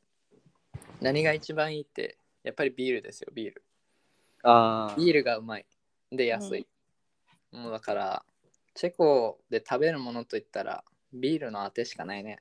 [1.02, 3.64] 何が一番いいってやっぱりビールですよビール
[4.44, 4.96] ああ。
[4.96, 5.66] ビールがうまい。
[6.12, 6.68] で安い、
[7.52, 8.26] もうだから
[8.74, 12.40] チェコで食べるものといったらビールのあてしかないね。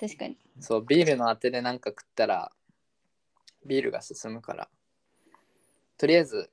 [0.00, 0.38] 確かに。
[0.60, 2.50] そうビールのあてで何か食ったら
[3.66, 4.68] ビールが進むから。
[5.98, 6.50] とりあえず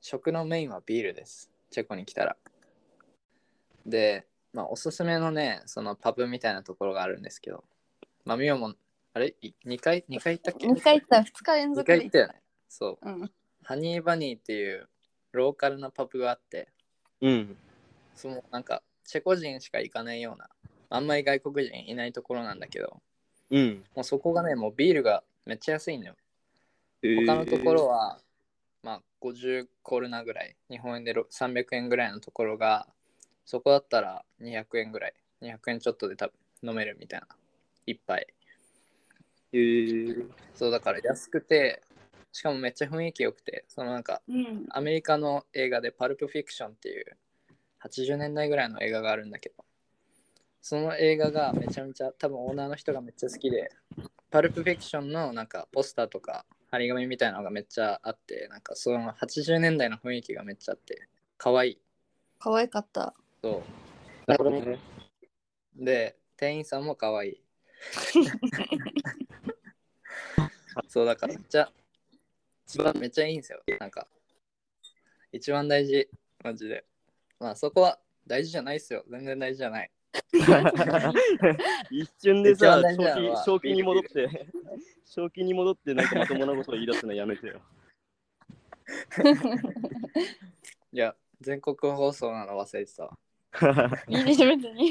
[0.00, 1.50] 食のメインはビールです。
[1.70, 2.36] チェコに来たら。
[3.84, 7.64] でまあおすすめのねそのパブみたいなところがあるんですけど。
[8.24, 8.74] まあミオも
[9.12, 11.98] あれ？2回2回行ったっけ？2回行った、2日連2続で。
[11.98, 12.42] 回行ったよね。
[12.68, 13.08] そう。
[13.08, 13.30] うん。
[13.66, 14.88] ハニーバニーっていう
[15.32, 16.68] ローカルなパブがあって
[17.20, 17.56] うん。
[18.14, 20.48] そのなんかチェコ人しか行かないような
[20.88, 23.02] あんまり外国人いないところなんだけど
[23.50, 23.84] うん。
[23.96, 26.14] もうそこがねもうビールがめっちゃ安いのよ。
[27.02, 27.26] えー。
[27.26, 28.20] 他のところは、
[28.82, 30.56] まあ50コルナぐらい。
[30.70, 32.88] 日本円でろ300円ぐらいのところが
[33.44, 35.14] そこだったら200円ぐらい。
[35.42, 36.28] 200円ちょっとで多
[36.62, 37.28] 分飲めるみたいな。
[37.86, 38.26] 一杯
[39.52, 41.82] えー、そうだから安くて
[42.32, 44.66] しかもめっちゃ雰囲気良くて、そのなんかうん。
[44.70, 47.16] アメリカの映画でパルプフィクションっていう
[47.78, 49.64] 80年代ぐらいの映画があるんだけど、
[50.60, 53.70] その映画がめちゃめちゃ多分オーナーの人がめっちゃ好きで、
[54.30, 61.08] パルプフィクションのなんかポスターとか張り紙みたいなのがめっちゃあって、なんかその80年代の雰囲気がめっちゃあって、
[61.38, 61.78] 可愛い。
[62.38, 63.14] 可愛かった。
[63.42, 63.62] そ
[64.26, 64.78] なるほどね。
[65.78, 65.84] う。
[65.84, 67.42] で、店員さんも可愛い。
[70.88, 71.70] そうだからめっちゃ、
[72.66, 73.62] 一番めっちゃいいんですよ。
[73.78, 74.08] なんか、
[75.32, 76.08] 一番大事、
[76.42, 76.84] マジで。
[77.38, 79.04] まあそこは大事じゃないっすよ。
[79.08, 79.90] 全然大事じゃない。
[81.90, 84.48] 一瞬でさ正気、正気に戻って、
[85.04, 87.60] 正気に戻ってなんかまともなことを言い出すのやめてよ。
[90.92, 93.18] いや、全国放送なの忘れてたわ。
[94.08, 94.90] いいね、別に。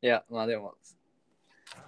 [0.00, 0.76] いや、まあでも、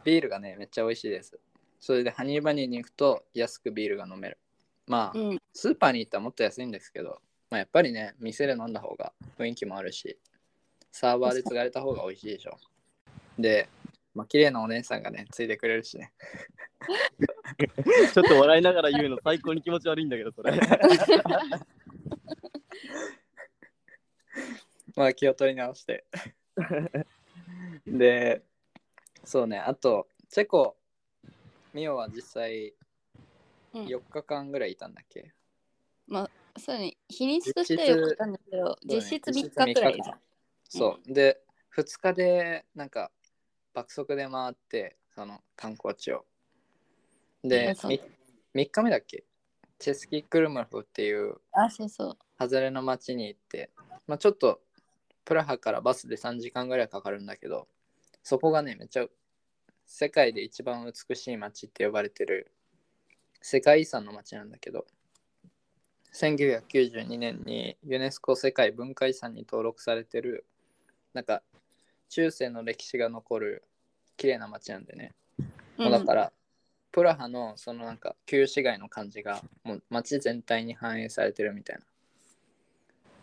[0.05, 1.39] ビールがね、めっちゃ美味しいです。
[1.81, 4.39] それでハニーバニーに行くと安くビールが飲める。
[4.87, 5.39] まあ、うん。
[5.53, 10.19] スーパーに行ったらもっと安いんですけど、まあ、やっぱりね、店で飲んだ方が雰囲気もあるし、
[10.93, 12.59] サーバーで継がれた方が美味しいでしょ。
[13.39, 13.69] で、
[14.15, 16.13] まあ、綺麗なお姉さんがね、ついてくれるしね。
[18.15, 20.59] ちょっと笑いながら言うの最高に気持ち悪いんだけど、それ。
[24.97, 26.07] まあ、気を取り直して。
[27.87, 28.43] で、
[29.25, 30.77] そうね、あと、チェコ、
[31.77, 32.73] ミオは実際
[33.75, 33.87] うん。
[33.87, 35.35] 4日間ぐらいいたんだっけ、
[36.59, 40.21] そうね、日にちとしてはよかったんだけど、実質3日くらい実質3日間
[40.71, 41.13] そう。
[41.13, 41.43] で、
[41.77, 43.13] 2日で、なんか、
[43.75, 46.25] 爆速で回って、その観光地を。
[47.45, 47.91] で、そう。
[47.91, 48.01] み
[48.55, 49.25] 3日目だっけ？
[49.79, 52.19] チェスキー・クルムフっていうあ、そうそう。
[52.39, 53.71] 外れの町に行って、
[54.07, 54.63] まあ、ちょっと
[55.27, 57.69] プラハからバスで3時間ぐらいかかるんだけど、
[58.23, 59.07] そこがね、めっちゃ
[59.87, 62.51] 世界で一番美しい町って呼ばれてる
[63.41, 64.87] 世界遺産の町なんだけど、
[66.13, 70.45] 1992年にユネスコ世界文化遺産に登録されてる、
[71.15, 71.43] なんか
[72.09, 73.65] 中世の歴史が残る
[74.17, 75.15] 綺麗な町なんでね。
[75.77, 76.33] もうだから、
[76.91, 81.83] プラハのそのなんか旧市街の感じがもう街全体に反映されてるみたいな。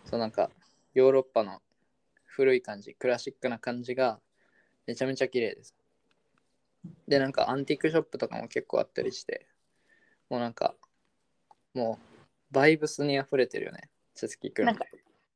[0.06, 0.50] そうなんか
[0.94, 1.62] ヨーロッパの
[2.26, 4.20] 古い感じ、クラシックな感じが
[4.86, 5.76] めちゃめちゃ綺麗です。
[7.08, 9.48] で、なんかアンティークショップとかも結構あったりして、
[10.30, 10.76] もうなんか
[11.74, 14.86] もうバイブスに溢れてるよね、チェスキークなんか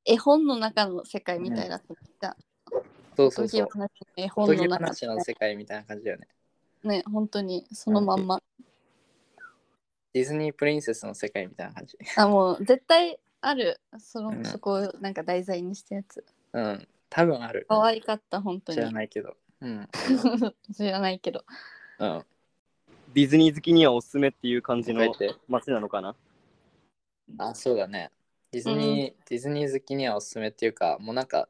[0.08, 1.82] 絵本の中の世界みたいだっ
[2.22, 2.38] た。
[3.18, 3.68] そうそうそう。
[4.16, 6.28] 絵お本の中話の世界みたいな感じだよね。
[6.84, 8.42] ね、本当にそのまんま。
[10.14, 11.98] ディズニープリンセスの世界みたいな感じ。
[12.16, 13.82] あ、もう絶対ある。
[14.00, 16.24] その、うんそこをなんか題材にしたやつ。
[16.54, 17.66] うん、多分ある。
[17.68, 18.94] 可愛かった、本当知らに。
[18.94, 19.36] ないけど。
[19.62, 19.90] うん。
[20.74, 21.44] 知らないけど。
[22.00, 22.26] うん。
[23.14, 25.02] ディズニー好きにはおすすめっていう感じの
[25.48, 26.16] 街なのかな？
[27.38, 28.12] あ、そうだね。
[28.52, 31.50] ディズニー、ディズニー好きにはおすすめっていうか、もうなんか、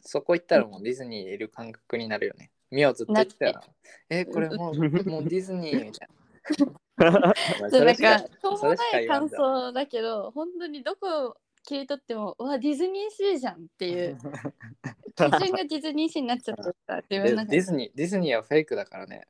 [0.00, 2.50] そこ行ったらもうディズニーにいる感覚になるよね。
[2.70, 3.62] ミオずっと言ってたよな。
[4.10, 6.14] え、これもう、もうディズニーみたいな。
[6.96, 14.18] なんかか、しょうもない感想だけど、本当にどこを切り取っても、うわ、ディズニーシーじゃんっていう、
[15.16, 17.56] 基準がディズニーシーになっちゃってるから、自で分の中で。
[17.56, 19.26] ディズニー、ディズニーはフェイクだからね。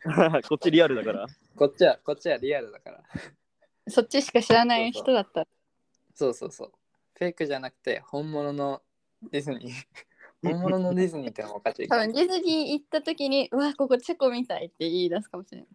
[0.48, 1.26] こっちリアルだから。
[1.56, 3.02] こっちは、こっちはリアルだから。
[3.88, 5.46] そっちしか知らない人だったら。
[6.14, 6.72] そうそうそう。
[7.14, 8.82] フェイクじゃなくて、本物の
[9.22, 9.86] ディズニー。
[10.42, 15.68] 本物のディズニーってのはおかしいか多ら分ディズニー行った時に、うわ、ここチェコみたいって言い出すかもしれない。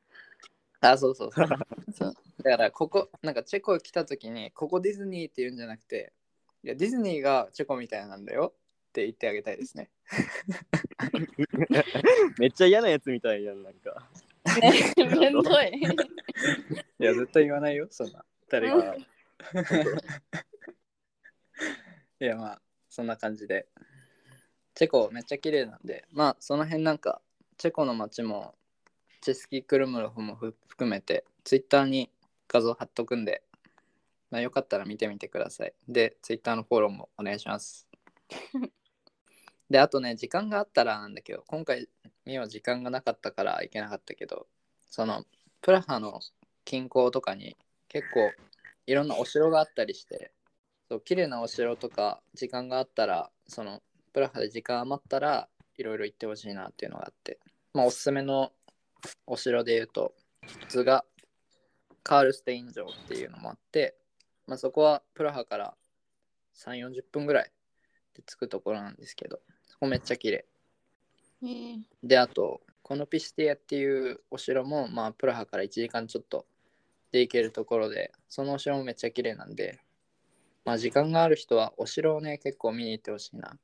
[0.92, 1.48] あ、そうそうそう。
[1.94, 6.12] そうだからここなんかチェコ来た時にここディズニーって言うんじゃなくて
[6.64, 8.54] いやディズニーがチェコみたいなんだよ
[8.90, 9.90] って言ってあげたいですね。
[12.38, 14.10] めっちゃ嫌なやつみたいやん、なんか。
[14.62, 15.82] ね、めんどい。
[17.00, 18.96] いや絶対言わないよそんな誰が。
[22.20, 23.68] いやまあそんな感じで
[24.76, 27.22] チェコめっちゃ綺麗なんでまあその辺なんか
[27.58, 28.56] チェコの街も
[29.24, 32.12] チェスキー・クルムロフもふ含めてツイッターに
[32.50, 33.42] 画像貼っとくんで、
[34.30, 35.74] まあ、よかったら見てみてください。
[35.88, 37.88] で、ツイッターのフォローもお願いします。
[39.70, 41.88] で、あとね、時間があったらなんだけど、今回、
[42.26, 44.46] ミオ時間がなかったから行けなかったけど、
[44.90, 45.26] その、
[45.62, 46.20] プラハの
[46.66, 47.56] 近郊とかに
[47.88, 48.30] 結構
[48.88, 50.34] いろんなお城があったりして、
[50.90, 53.82] そう綺麗なお城とか時間があったら、その、
[54.12, 57.40] プラハで時間余ったらいろいろ行ってほしいなっていうのがあって、
[57.74, 58.52] まあ、おすすめの
[59.26, 60.14] お城で言うと、
[60.60, 61.06] 普通が
[62.04, 63.96] カールステイン城っていうのもあって、
[64.48, 65.74] まあ、そこはプラハから
[66.56, 67.52] 3、40分ぐらい
[68.16, 70.46] で着くところなんですけど、そこめっちゃ綺麗。
[71.44, 76.46] えーで、あと、このピシティアっていうお城も、まあ、プラハから1時間ちょっと
[77.14, 79.80] で行けるところで、そのお城もめっちゃ綺麗なんで、
[80.66, 83.58] まあ時間がある人はお城をね、結構見に行ってほしいな。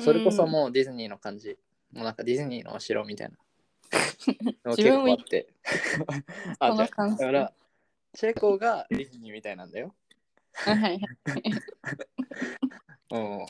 [0.00, 1.56] それこそもうディズニーの感じ。
[1.92, 3.36] もうなんかディズニーのお城みたいな。
[4.64, 5.48] の結構あって。
[6.58, 7.52] あ、だから、
[8.12, 9.94] チェコがディズニーみたいなんだよ。
[10.54, 10.98] はいはい
[13.10, 13.48] もう、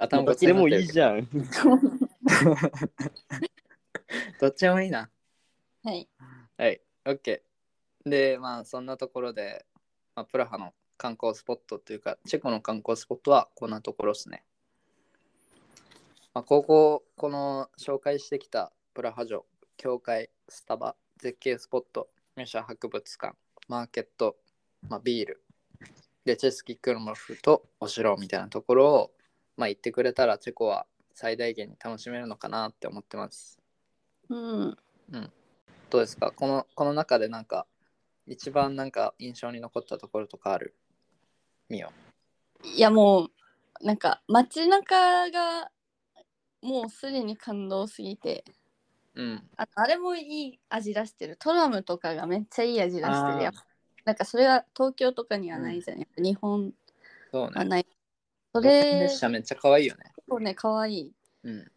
[0.00, 1.28] 頭どっちでもいいじゃん。
[4.40, 5.10] どっちもいいな。
[5.84, 6.08] はい。
[6.56, 7.42] はい、OK。
[8.04, 9.64] で、まあ、そんなところで、
[10.14, 14.44] まあ、プラハの観光スポットというか、チェコの観光スポットはこんなところですね。
[16.32, 19.44] まあ、ここ、この紹介してきたプラハ城、
[19.76, 24.36] 教会、スタバ、絶景スポット、ミュシャ博物館、マーケット、
[24.88, 25.42] まあ、ビール、
[26.24, 29.10] で、チェスキ・クルモフとお城みたいなところを、
[29.56, 33.60] まあ、行ってくれたら、チェコは最大限に楽しめるのかなって思ってます。
[34.28, 34.78] うん。
[35.90, 36.30] どうですか？
[36.30, 37.66] このこの中でなんか
[38.28, 40.76] 一番なんか印象に残ったところとかある？
[41.68, 41.90] みよ。
[42.62, 43.30] いやもう
[43.84, 45.70] なんか街中が
[46.62, 48.44] もうすでに感動すぎて
[49.14, 49.50] うん。
[49.56, 53.64] ああれもいい味出してるトラムとかがめっちゃいい味出してるやっぱ
[54.04, 56.72] なんかそれは東京とかにはないじゃん、やっぱ日本
[57.30, 57.52] そうね。
[57.54, 57.86] はない
[58.52, 60.12] それ列車めっちゃ可愛いよね。
[60.28, 61.12] そうねかわいい
[61.44, 61.72] うん。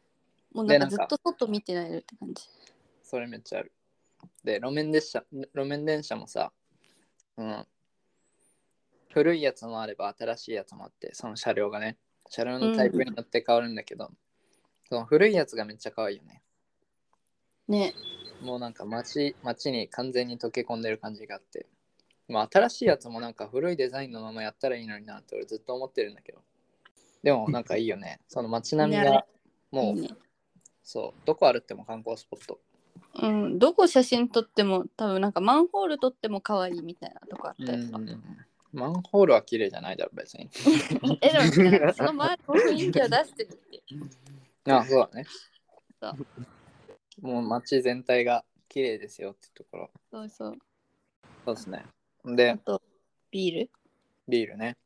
[0.54, 2.44] もうなんかでなんかずっと外見てられるって感じ
[3.04, 3.72] それめっちゃある。
[4.44, 6.52] で、路面電車、路面電車もさ、
[7.38, 7.68] うん。
[9.14, 11.98] 古いやつもあれば新しいやつもあって、その車両がね、
[12.30, 14.12] 車両のタイプによって変わるんだけど、
[14.90, 16.42] その古いやつがめっちゃ可愛いよね。
[17.68, 17.94] ね
[18.42, 21.66] もうなんか街街に完全に溶け込んでる感じがあって。
[22.30, 26.40] まあ新しいやつもなんか古いデザインのままやったらいいのになって俺ずっと思ってるんだけど。
[27.24, 28.20] でもなんかいいよね。
[28.28, 29.26] その街並みねが
[29.72, 30.10] もうね
[30.88, 32.60] そう、どこ歩っても観光スポット。
[33.16, 37.80] うんどこ写真撮っても多分なんかマンホール撮っても可愛いみたいなとこあったよ、
[38.72, 40.50] マンホールは綺麗じゃないだろ、別に。
[41.22, 41.40] えで
[41.84, 43.56] もその周りの雰囲気を出してるっ
[44.64, 45.26] てあ、そうだね。
[46.00, 46.16] そ
[47.22, 49.90] もう街全体が綺麗ですよってところ。
[50.12, 50.58] そうそう
[51.46, 51.86] そうですね。
[52.26, 52.82] あで、と
[53.32, 53.70] ビール？
[54.28, 54.78] ビールね。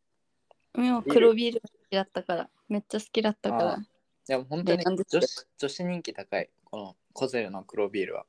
[0.73, 3.83] もう黒ビール好きだったからめっちゃ好きだったからあい
[4.31, 8.25] や、本当に女子女子人気高い、このコゼルの黒ビールは。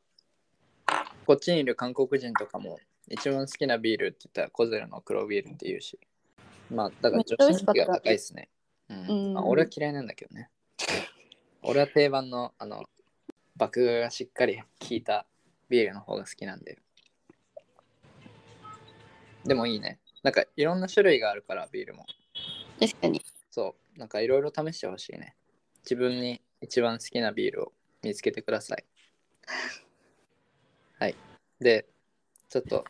[1.27, 5.99] こっちにいる韓国人とかも一番好きなビールって言ったらコゼルの黒ビールって言うし。
[6.71, 8.49] まあ、だから女子人気が高いですね。
[8.89, 10.51] うんうんまあ、俺は嫌いなんだけどね。
[11.63, 12.85] 俺は定番のあの
[13.57, 15.27] 麦芽がしっかり効いた
[15.69, 16.79] ビールの方が好きなんで。
[19.45, 19.99] でもいいね。
[20.23, 22.07] なんかいろんな種類があるからビールも。
[22.81, 25.37] 確かにそう、なんかいろいろ試してほしいね。
[25.85, 28.85] 自分に一番好きなビールを見つけてください。
[30.99, 31.17] はい。
[31.61, 31.87] で、
[32.49, 32.85] ちょっと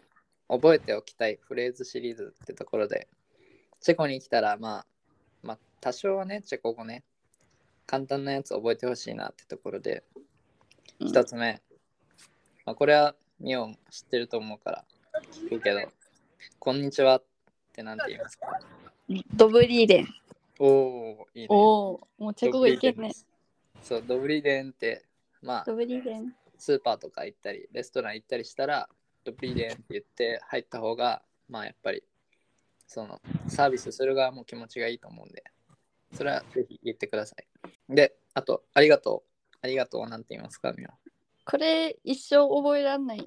[0.48, 3.09] 覚えておきたいフレーズシリーズってところで、
[3.81, 4.87] チェコに来たら、まあ、
[5.42, 7.03] まあ、多少はね、チェコ語ね、
[7.87, 10.32] 簡単なやつ覚えてほしいなってところで、うん
[11.07, 11.61] 一つ目、
[12.65, 14.85] まあ、これはミオン知ってると思うから
[15.33, 15.81] 聞くけど、
[16.59, 17.25] こんにちはっ
[17.73, 18.47] てなんて言いますか？
[19.35, 20.09] ドブリーデン。
[20.59, 21.47] おおいいね。
[21.51, 23.12] おおもうチェコ語いけんね。
[23.83, 25.05] そう、ドブリデンって、
[25.43, 26.33] まあ、ドブリーデン。
[26.57, 28.88] スーパーとか行ったり、レストラン行ったりしたら、
[29.25, 32.05] ドブリデンって言って入った方が、まあやっぱり、
[32.87, 35.43] その、サービスする側も気持ちがいいと思うんで、
[36.15, 37.95] それはぜひ言ってください。
[37.95, 39.32] で、あと、ありがとう。
[39.62, 40.94] ありがとうはなんて言いますか、みは。
[41.44, 43.25] これ一生覚えらんない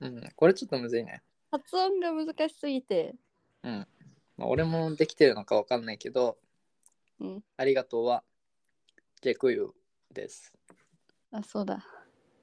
[0.00, 1.22] うん、これちょっとむずいね。
[1.50, 3.14] 発音が難しすぎて
[3.62, 3.86] うん。
[4.36, 6.38] まあ、俺もできてるのかわかんないけど、
[7.20, 8.22] うんありがとうは、
[9.22, 9.70] デクユ
[10.12, 10.52] です。
[11.32, 11.84] あそうだ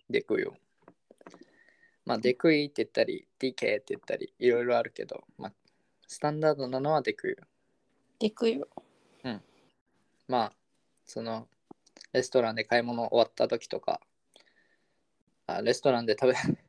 [0.10, 0.52] デクユ。
[2.04, 5.54] まあ、デクイって言ったり、DK って言ったり、いろいろあるけど、まあ、
[6.08, 7.38] スタンダードなのはデクユ。
[8.20, 8.68] でくよ
[10.28, 10.54] まあ、
[11.06, 11.48] その、
[12.16, 14.00] レストランで買い物終わった時とか、
[15.48, 16.34] あレストランで食べ、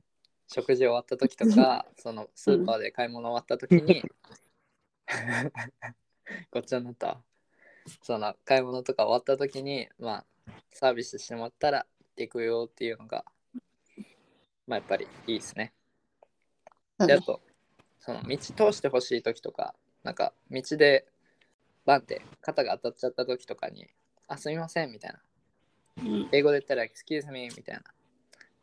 [0.53, 4.03] 食事終わった時とか、そのスーパーで買い物終わった時に、
[6.51, 7.23] こっちになったわ。
[8.03, 10.27] その買い物とか終わった時に、まあ、
[10.71, 11.87] サービスしてもらったら、
[12.17, 13.25] 行くよっていうのが、
[14.67, 15.73] まあ、やっぱりいいですね。
[16.99, 17.41] で、あと、
[18.01, 21.07] その道通してほしい時とか、なんか道で
[21.85, 23.87] バンって肩が当たっちゃった時とかに、
[24.27, 25.21] あ、すみませんみたいな。
[25.99, 27.83] うん英語で言ったら、excuse me みたいな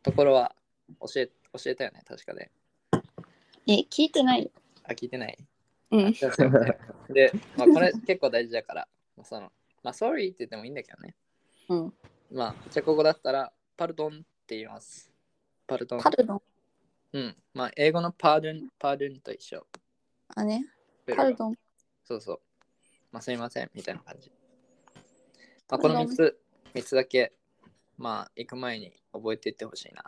[0.02, 0.56] ところは
[1.02, 2.52] 教え教えたよね、確かで。
[3.68, 4.52] え聞いてないよ
[4.84, 5.38] あ、聞いてない
[5.92, 6.14] うん
[7.14, 8.88] で、 まあ、これ結構大事だから、
[9.24, 9.52] その、
[9.84, 11.16] まあ、sorry って言ってもいいんだけどね。
[11.70, 11.94] うん
[12.32, 14.18] まあ、チェコ語だったら、パルドンっ
[14.48, 15.14] て言います。
[15.68, 16.02] パルドン。
[16.02, 16.42] パルドン
[17.14, 17.38] うん。
[17.54, 19.68] まあ、英語のパードン、パードンと一緒。
[20.30, 20.66] あね。
[21.16, 21.56] パルドン。
[22.04, 22.40] そうそう。
[23.12, 24.32] まあ、すいません、みたいな感じ。
[25.70, 26.43] まあ、この3つ、
[26.74, 27.34] 3つだけ、
[27.97, 30.03] まあ、行く前に覚えていってほしいな。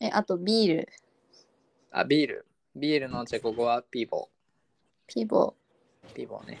[0.00, 0.88] え、あとビール。
[1.90, 2.46] あ、ビール。
[2.76, 4.28] ビールのチェコ語はピーボ
[5.08, 6.14] ピボー。
[6.14, 6.60] ピーボーね。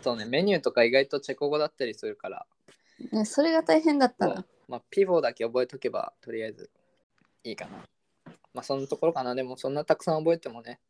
[0.00, 3.16] そうね、メニューとか意外とチェコ語だったりするから、ー。
[3.16, 4.46] ね、それが大変だったな。
[4.66, 6.70] まあ、ピーボーだけ覚えとけば、とりあえず
[7.44, 7.72] いいかな。
[8.54, 9.34] まあ、そんなところかな。
[9.34, 10.80] でも、そんなたくさん覚えてもね、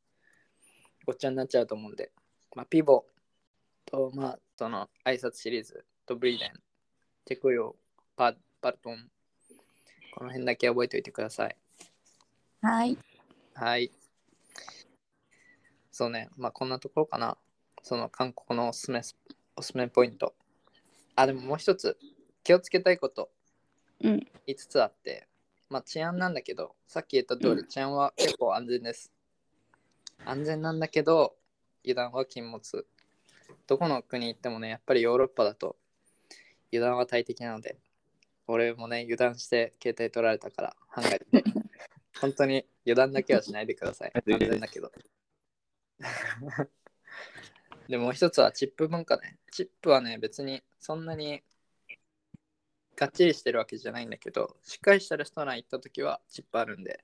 [1.04, 2.12] ごっちゃになっちゃうと思うんで、
[2.54, 6.50] まあ、ピーボーと、まあ、その挨拶シリーズとブリーデン、
[7.24, 7.76] チェコヨ、
[8.16, 8.96] パパルトン、
[10.12, 11.56] この辺だけ覚えておいてください。
[12.62, 12.98] はい。
[13.54, 13.92] はい。
[15.92, 17.38] そうね、まあこんなところかな。
[17.84, 19.16] その韓国のおすすめス、
[19.54, 20.34] おすすめポイント。
[21.14, 21.96] あ、でももう一つ、
[22.42, 23.30] 気をつけたいこと
[24.02, 24.26] うん。
[24.48, 25.28] 5つあって、
[25.68, 29.12] まあ治安なんだけど、さっき言った通り治安は結構安全です。
[30.24, 31.36] 安全なんだけど、
[31.84, 32.84] 油断は禁物。
[33.68, 35.76] どこの国行ってもね、やっぱりヨーロッパだと
[36.72, 37.78] 油断は大敵なので、
[38.46, 41.44] 俺もね、油断して携帯取られたから、ハンガリーで。
[42.20, 44.12] 本当に油断だけはしないでください。
[44.14, 44.92] 安全だけど。
[47.88, 49.38] でもう一つはチップ文化ね。
[49.50, 51.42] チップはね、別にそんなに
[52.96, 57.02] がっちりしてるわけじゃないんだけど、しっかりしたレストラン行った時はチップあるんで、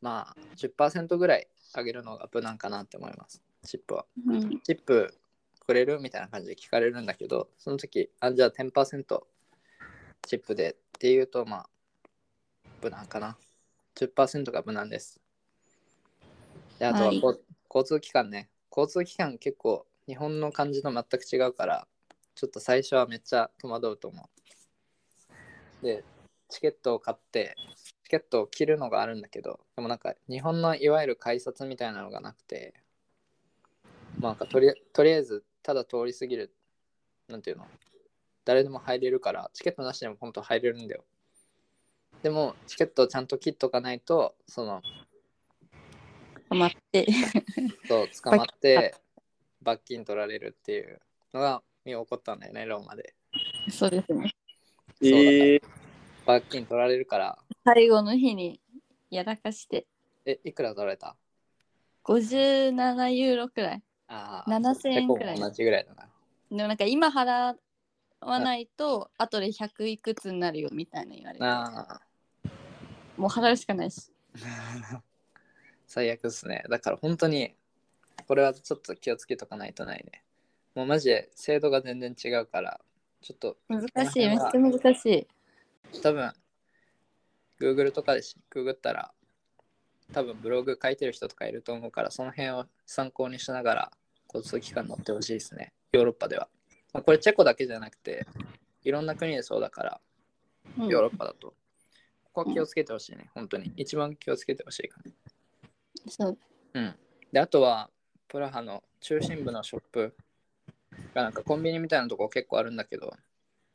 [0.00, 3.42] まあ10%ぐらい上げるのが無難かなって思います。
[3.64, 4.06] チップは。
[4.26, 4.60] うん。
[4.60, 5.12] チップ
[5.70, 6.00] くれる？
[6.00, 9.26] みたいな感じで聞かれるんだけど、その時、あ、じゃあ10%
[10.26, 11.68] チップでっていうと、まあ、
[12.82, 13.38] 無難かな。
[13.94, 15.20] 10%が無難です。
[16.80, 17.22] で、あとははい
[17.72, 18.50] 交通機関ね。
[18.76, 21.86] 交通機関結構日本の感じと全く違うから、
[22.34, 24.28] ちょっと最初はめっちゃ戸惑うと思
[25.82, 25.86] う。
[25.86, 26.02] で、
[26.48, 32.74] チケットを買って、チケットを切るのがあるんだけど、でもなんか日本のいわゆる改札みたいなのがなくて、
[34.18, 36.54] まあとりとりあえずただ通り過ぎる、
[37.28, 37.66] なんていうの？
[38.44, 41.04] 誰でも入れるから、チケットなしでも本当入れるんだよ。
[42.22, 44.82] でも、チケットをちゃんと切っとかないと、その、
[46.50, 47.06] 止まって。
[47.86, 48.94] そう捕まって
[49.62, 51.00] 罰金取られるっていう
[51.32, 53.14] のが起こったんだよね、ローマで。
[53.70, 54.34] そうですね。
[55.02, 55.62] えー、
[56.26, 58.60] 罰金取られるから、最後の日に
[59.10, 59.86] やらかして、
[60.24, 61.16] え、いくら取られた
[62.04, 63.82] ？57ユーロくらい。
[64.10, 66.08] ああ、7000円くらい同じぐらいだな。
[66.50, 67.54] でもなんか今払
[68.20, 71.44] わないと、後で100いくつになるよみたいな言われて。
[71.44, 72.00] あ
[73.16, 74.10] もう払うしかないし。
[74.92, 75.00] あ、
[75.86, 76.64] 最悪ですね。
[76.68, 77.54] だから本当に、
[78.26, 80.24] これはちょっと気をつけとかないとないね。
[80.74, 82.80] もうマジで制度が全然違うから、
[83.22, 85.26] ちょっと難しい、めっちゃ難しい。
[86.02, 86.32] 多分
[87.60, 89.12] Google とかでしググったら
[90.12, 93.92] 多分ブログ書いてる人とかいると思うからその辺を参考にしながら
[94.32, 95.72] 交通機関乗ってほしいですね。
[95.92, 96.48] ヨーロッパでは、
[96.92, 98.26] まあ、これチェコだけじゃなくて
[98.84, 100.00] いろんな国でそうだから
[100.78, 100.88] うん。
[100.88, 101.48] ヨーロッパだと、
[102.24, 103.30] ここは気をつけてほしいね。
[103.34, 103.72] 本当に。
[103.76, 105.12] 一番気をつけてほしいかね。
[106.08, 106.38] そう。
[106.74, 106.94] うん。
[107.32, 107.90] であとは
[108.28, 110.14] プラハの中心部のショップ
[111.14, 113.12] がなんかコンビニみたいなとこ結構あるんだけど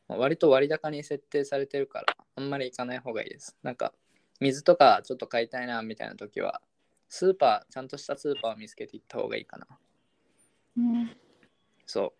[0.07, 3.55] まあ割と割高に設定されてるからあんまり行かない方がいいです。
[3.63, 3.93] なんか
[4.39, 6.61] 水とかちょっと買いたいなみたいな時は
[7.07, 9.67] スーパーちゃんとしたスーパーを見つけて行った方がいいかな
[10.78, 11.17] うん。
[11.86, 12.13] そ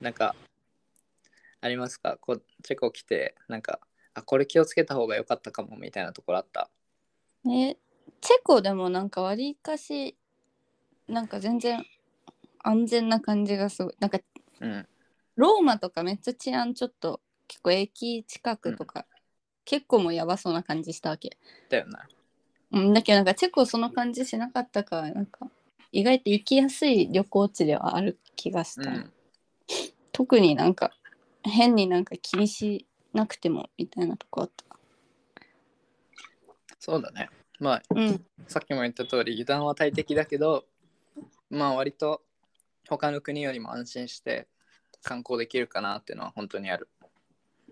[0.00, 0.04] う。
[0.04, 0.36] なんか
[1.60, 2.18] ありますか？
[2.20, 3.80] こうチェコ来てなんか
[4.14, 6.70] あこれ気をつけた方が良かったかもみたいなところあった？
[7.44, 7.78] ね、
[8.20, 10.16] チェコでもなんかわりかし
[11.08, 11.84] なんか全然
[12.62, 13.94] 安全な感じがすごい。
[14.00, 14.18] なんか
[14.60, 14.88] うん。
[15.36, 19.06] ローマとかめっちゃ治安ちょっと結構駅近くとか、
[19.64, 21.36] 結構もうやばそうな感じしたわけ、
[21.68, 22.08] だよな。
[22.72, 25.46] うん、だけどなんかチェコその感じしなかったからなんか
[25.92, 29.12] 意外と行きやすい旅行地ではある気がした、うん。
[30.12, 30.92] 特になんか
[31.42, 34.64] 変になんか気にしなくてもみたいなとこあった。
[36.78, 37.28] そうだね。
[37.58, 38.24] まあうん。
[38.46, 40.66] さっきも言った通り油断は大敵だけど
[41.50, 42.22] まあ割と
[42.88, 44.46] 他の国よりも安心して
[45.02, 46.88] 観光できるかなっていうのは本当にある。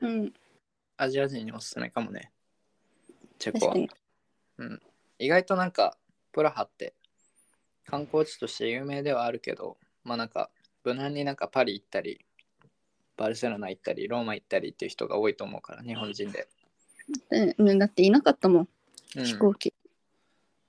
[0.00, 0.32] うん。
[0.96, 2.32] アジア人におすすめかもね。
[3.38, 3.74] チェコは。
[3.74, 3.94] 確か
[4.66, 4.78] に。
[5.18, 5.96] 意外となんか
[6.32, 6.94] プラハって
[7.87, 10.51] 観光地として有名ではあるけどまあなんか
[10.85, 12.24] 無難になんかパリ行ったり
[13.16, 16.49] バルセロナ行ったりローマ行ったりっていう人が多いと思うから日本人で、
[17.59, 18.68] うんだっていなかったもん
[19.16, 19.24] うん。
[19.24, 19.72] 飛行機、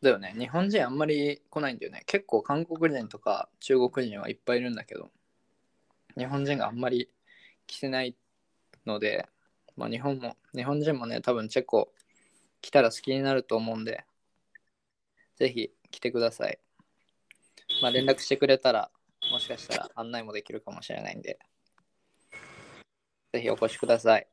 [0.01, 0.36] だよね。
[0.38, 2.03] 日本人あんまり来ないんだよね。
[2.05, 5.09] 結構韓国人とか中国人はいっぱいいるんだけど
[6.18, 7.09] 日本人があんまり
[7.68, 8.16] 来てない
[8.86, 9.28] ので、
[9.76, 11.91] まあ、日本も日本人もね多分チェコ
[12.61, 14.05] 来たら好きになると思うんで、
[15.38, 16.59] ぜひ来てください。
[17.82, 18.89] まあ、連絡してくれたら、
[19.32, 21.38] もしかしたら案内もできるかもしれないんで、
[23.34, 24.28] ぜひお越しください。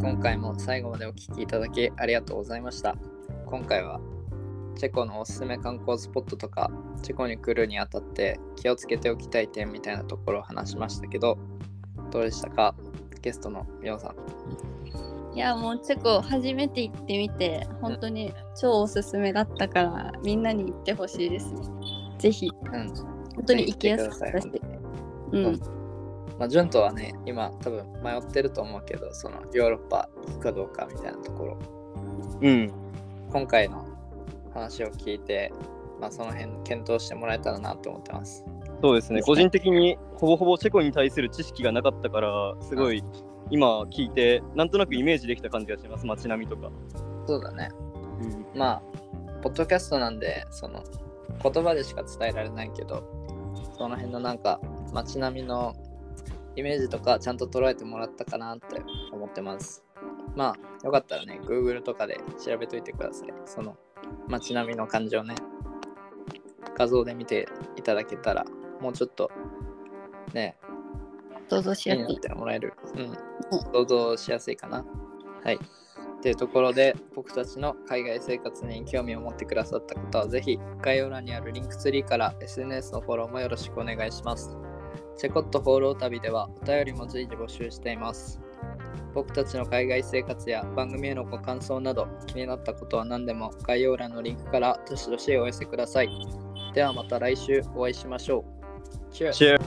[0.00, 2.96] 今回も最後までお聴きいただきありがとうございました。
[3.46, 4.00] 今回は
[4.76, 6.70] チェコのおすすめ観光スポットとか、
[7.02, 11.38] チェコに来るにあたって気をつけておきたい点みたいなところを話しましたけど、
[12.10, 12.74] どうでしたか？
[13.20, 15.17] ゲストのみおさん。
[15.38, 21.60] いやもうチェコ初めて行ってみて本当に超おすすめだったからみんなに行ってほしいですね。
[22.18, 22.92] ぜひ、うん、
[23.36, 24.50] 本当に行きやすかったし。
[25.30, 25.60] うん。
[26.40, 31.58] まあ、ジュンとはね、今多分迷ってると思うけど、そのヨーロッパ行くかどうかみたいなところ。
[32.40, 32.72] うん。
[33.30, 33.86] 今回の
[34.52, 35.52] 話を聞いて、
[36.00, 38.44] まあ、その辺検討してもらえたらなと思ってます。
[38.80, 43.02] そうですね、個人的にほぼほぼチェコに対する知識がなかったから、すごい
[43.50, 46.70] 今聞いて、なんとなくイメージできた感じがします、街並みとか。
[47.26, 47.70] そうだね。
[48.54, 48.82] まあ、
[49.42, 50.84] ポッドキャストなんで、その
[51.42, 53.02] 言葉でしか伝えられないけど、
[53.76, 54.60] その辺のなんか
[54.92, 55.74] 街並みの
[56.56, 59.84] イメージとかちゃんと捉えてもらったかなって思ってます。
[60.34, 63.28] まあ、よかったらね、Google とかで調べといてください。
[63.44, 63.76] その
[64.28, 65.34] 街並みの感じをね、
[66.76, 68.44] 画像で見ていただけたら、
[68.80, 69.30] もうちょっと
[70.34, 70.56] ね、
[71.48, 72.18] 想像しやすい。
[72.20, 72.74] てもらえる。
[72.94, 73.16] うん。
[73.72, 74.84] 想像しやすいかな。
[75.42, 75.58] はい。
[76.20, 84.56] というところで、僕たちの海外生活に興味を持ってくださった方は、ぜひ概要欄にあるリンクツリーから SNS のフォローもよろしくお願いします。
[85.16, 88.40] チェコット放浪旅ではお便りも随時募集しています。
[89.14, 96.08] 僕たちの海外生活や番組へのご感想など気になったことは何でも概要欄のリンクからどしどしお寄せください。
[96.74, 98.57] ではまた来週お会いしましょう。
[99.12, 99.38] Cheers.
[99.38, 99.58] Cheers.